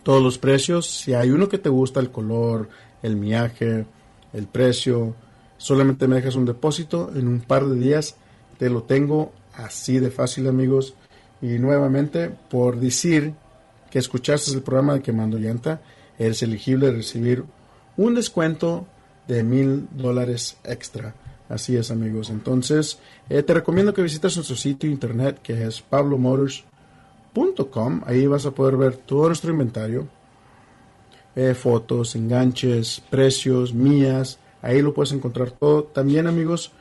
todos 0.02 0.22
los 0.22 0.38
precios. 0.38 0.86
Si 0.86 1.12
hay 1.12 1.28
uno 1.30 1.50
que 1.50 1.58
te 1.58 1.68
gusta, 1.68 2.00
el 2.00 2.10
color, 2.10 2.70
el 3.02 3.16
miaje, 3.16 3.84
el 4.32 4.46
precio, 4.46 5.14
solamente 5.58 6.08
me 6.08 6.16
dejas 6.16 6.36
un 6.36 6.46
depósito. 6.46 7.12
En 7.14 7.28
un 7.28 7.40
par 7.40 7.66
de 7.66 7.78
días 7.78 8.16
te 8.56 8.70
lo 8.70 8.84
tengo 8.84 9.30
así 9.56 9.98
de 9.98 10.10
fácil, 10.10 10.48
amigos. 10.48 10.94
Y 11.42 11.58
nuevamente, 11.58 12.30
por 12.48 12.80
decir 12.80 13.34
que 13.90 13.98
escuchaste 13.98 14.52
el 14.52 14.62
programa 14.62 14.94
de 14.94 15.02
Quemando 15.02 15.36
Llanta, 15.36 15.82
eres 16.18 16.42
elegible 16.42 16.88
a 16.88 16.92
recibir 16.92 17.44
un 17.98 18.14
descuento 18.14 18.86
de 19.28 19.42
mil 19.42 19.88
dólares 19.92 20.56
extra. 20.64 21.14
Así 21.48 21.76
es, 21.76 21.90
amigos. 21.90 22.30
Entonces, 22.30 22.98
eh, 23.28 23.42
te 23.42 23.54
recomiendo 23.54 23.94
que 23.94 24.02
visites 24.02 24.36
nuestro 24.36 24.56
sitio 24.56 24.90
internet 24.90 25.38
que 25.42 25.64
es 25.64 25.80
pablomotors.com. 25.80 28.02
Ahí 28.04 28.26
vas 28.26 28.44
a 28.46 28.50
poder 28.50 28.76
ver 28.76 28.96
todo 28.96 29.28
nuestro 29.28 29.52
inventario, 29.52 30.08
eh, 31.36 31.54
fotos, 31.54 32.16
enganches, 32.16 33.00
precios, 33.10 33.72
mías. 33.72 34.40
Ahí 34.60 34.82
lo 34.82 34.92
puedes 34.92 35.12
encontrar 35.12 35.52
todo. 35.52 35.84
También, 35.84 36.26
amigos, 36.26 36.72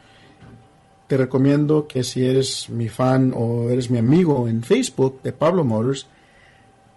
te 1.08 1.18
recomiendo 1.18 1.88
que 1.88 2.04
si 2.04 2.26
eres 2.26 2.68
mi 2.70 2.90
fan 2.90 3.34
o 3.36 3.70
eres 3.70 3.92
mi 3.92 4.00
amigo 4.00 4.48
en 4.48 4.64
Facebook 4.64 5.22
de 5.22 5.32
Pablo 5.32 5.64
Motors, 5.64 6.08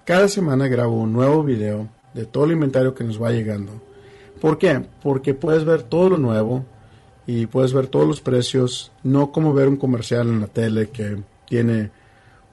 cada 0.06 0.28
semana 0.28 0.68
grabo 0.68 0.96
un 0.96 1.12
nuevo 1.12 1.44
video 1.44 1.86
de 2.14 2.24
todo 2.24 2.46
el 2.46 2.52
inventario 2.52 2.94
que 2.94 3.04
nos 3.04 3.22
va 3.22 3.30
llegando. 3.30 3.87
¿Por 4.40 4.58
qué? 4.58 4.82
Porque 5.02 5.34
puedes 5.34 5.64
ver 5.64 5.82
todo 5.82 6.10
lo 6.10 6.18
nuevo 6.18 6.64
y 7.26 7.46
puedes 7.46 7.72
ver 7.72 7.88
todos 7.88 8.06
los 8.06 8.20
precios, 8.20 8.90
no 9.02 9.32
como 9.32 9.52
ver 9.52 9.68
un 9.68 9.76
comercial 9.76 10.28
en 10.28 10.40
la 10.40 10.46
tele 10.46 10.88
que 10.88 11.18
tiene 11.46 11.90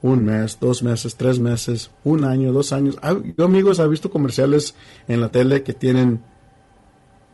un 0.02 0.24
mes, 0.24 0.58
dos 0.60 0.84
meses, 0.84 1.15
tres 1.15 1.39
meses, 1.39 1.91
un 2.04 2.26
año, 2.26 2.52
dos 2.52 2.74
años. 2.74 2.98
Ah, 3.02 3.15
yo 3.38 3.45
amigos 3.45 3.80
he 3.80 3.88
visto 3.88 4.12
comerciales 4.12 4.76
en 5.08 5.21
la 5.21 5.30
tele 5.30 5.63
que 5.63 5.74
tienen 5.74 6.21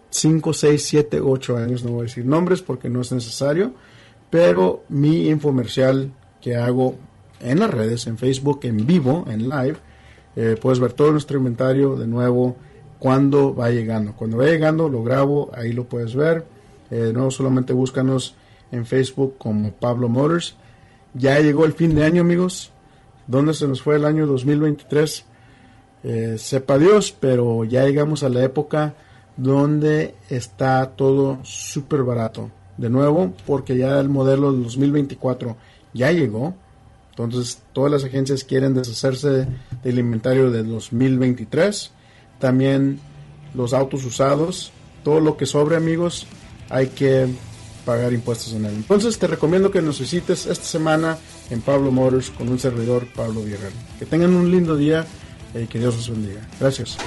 cinco, 0.09 0.53
seis, 0.53 0.85
siete, 0.85 1.19
ocho 1.19 1.57
años, 1.57 1.83
no 1.83 1.91
voy 1.91 2.01
a 2.01 2.03
decir 2.03 2.25
nombres 2.25 2.61
porque 2.61 2.89
no 2.89 3.01
es 3.01 3.11
necesario, 3.11 3.73
pero 4.29 4.83
mi 4.89 5.27
infomercial 5.27 6.13
que 6.39 6.55
hago 6.55 6.95
en 7.39 7.59
las 7.59 7.71
redes, 7.71 8.07
en 8.07 8.17
Facebook, 8.17 8.59
en 8.63 8.85
vivo, 8.85 9.25
en 9.27 9.49
live, 9.49 9.77
eh, 10.35 10.55
puedes 10.61 10.79
ver 10.79 10.93
todo 10.93 11.11
nuestro 11.11 11.37
inventario 11.37 11.95
de 11.95 12.07
nuevo 12.07 12.55
cuando 13.01 13.55
va 13.55 13.71
llegando. 13.71 14.13
Cuando 14.13 14.37
va 14.37 14.45
llegando 14.45 14.87
lo 14.87 15.03
grabo, 15.03 15.49
ahí 15.55 15.73
lo 15.73 15.85
puedes 15.85 16.15
ver. 16.15 16.45
Eh, 16.91 17.09
nuevo 17.11 17.31
solamente 17.31 17.73
búscanos 17.73 18.35
en 18.71 18.85
Facebook 18.85 19.39
como 19.39 19.71
Pablo 19.71 20.07
Motors. 20.07 20.55
Ya 21.15 21.39
llegó 21.39 21.65
el 21.65 21.73
fin 21.73 21.95
de 21.95 22.03
año 22.03 22.21
amigos. 22.21 22.71
¿Dónde 23.25 23.55
se 23.55 23.67
nos 23.67 23.81
fue 23.81 23.95
el 23.95 24.05
año 24.05 24.27
2023? 24.27 25.25
Eh, 26.03 26.35
sepa 26.37 26.77
Dios, 26.77 27.11
pero 27.19 27.63
ya 27.63 27.85
llegamos 27.85 28.21
a 28.21 28.29
la 28.29 28.43
época 28.43 28.93
donde 29.35 30.13
está 30.29 30.91
todo 30.91 31.39
súper 31.41 32.03
barato 32.03 32.51
de 32.77 32.91
nuevo 32.91 33.33
porque 33.47 33.77
ya 33.77 33.99
el 33.99 34.09
modelo 34.09 34.51
del 34.51 34.61
2024 34.61 35.57
ya 35.95 36.11
llegó. 36.11 36.53
Entonces 37.09 37.63
todas 37.73 37.91
las 37.91 38.03
agencias 38.03 38.43
quieren 38.43 38.75
deshacerse 38.75 39.47
del 39.81 39.97
inventario 39.97 40.51
del 40.51 40.69
2023. 40.69 41.93
También 42.41 42.99
los 43.53 43.73
autos 43.73 44.03
usados. 44.03 44.73
Todo 45.05 45.21
lo 45.21 45.37
que 45.37 45.45
sobre 45.45 45.77
amigos 45.77 46.27
hay 46.69 46.87
que 46.87 47.27
pagar 47.85 48.13
impuestos 48.13 48.53
en 48.53 48.65
él. 48.65 48.73
Entonces 48.73 49.17
te 49.17 49.27
recomiendo 49.27 49.71
que 49.71 49.81
nos 49.81 49.99
visites 49.99 50.45
esta 50.45 50.65
semana 50.65 51.17
en 51.49 51.61
Pablo 51.61 51.91
Motors 51.91 52.29
con 52.31 52.49
un 52.49 52.59
servidor 52.59 53.07
Pablo 53.15 53.41
Villarreal. 53.41 53.73
Que 53.97 54.05
tengan 54.05 54.33
un 54.33 54.51
lindo 54.51 54.75
día 54.75 55.05
y 55.55 55.65
que 55.67 55.79
Dios 55.79 55.95
los 55.95 56.09
bendiga. 56.09 56.47
Gracias. 56.59 56.97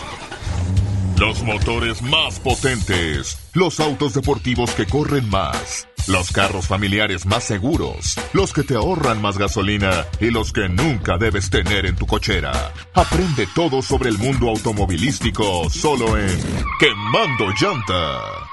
Los 1.19 1.43
motores 1.45 2.03
más 2.03 2.41
potentes, 2.41 3.39
los 3.55 3.79
autos 3.79 4.15
deportivos 4.15 4.73
que 4.73 4.85
corren 4.85 5.29
más, 5.31 5.87
los 6.09 6.31
carros 6.33 6.67
familiares 6.67 7.27
más 7.27 7.45
seguros, 7.45 8.17
los 8.33 8.53
que 8.53 8.63
te 8.63 8.75
ahorran 8.75 9.23
más 9.23 9.39
gasolina 9.39 10.07
y 10.21 10.31
los 10.31 10.53
que 10.53 10.69
nunca 10.69 11.17
debes 11.19 11.51
tener 11.51 11.87
en 11.87 11.97
tu 11.97 12.07
cochera. 12.07 12.73
Aprende 12.95 13.49
todo 13.55 13.83
sobre 13.83 14.11
el 14.11 14.19
mundo 14.19 14.49
automovilístico 14.51 15.69
solo 15.71 16.19
en 16.19 16.39
Quemando 16.79 17.53
Llanta. 17.61 18.44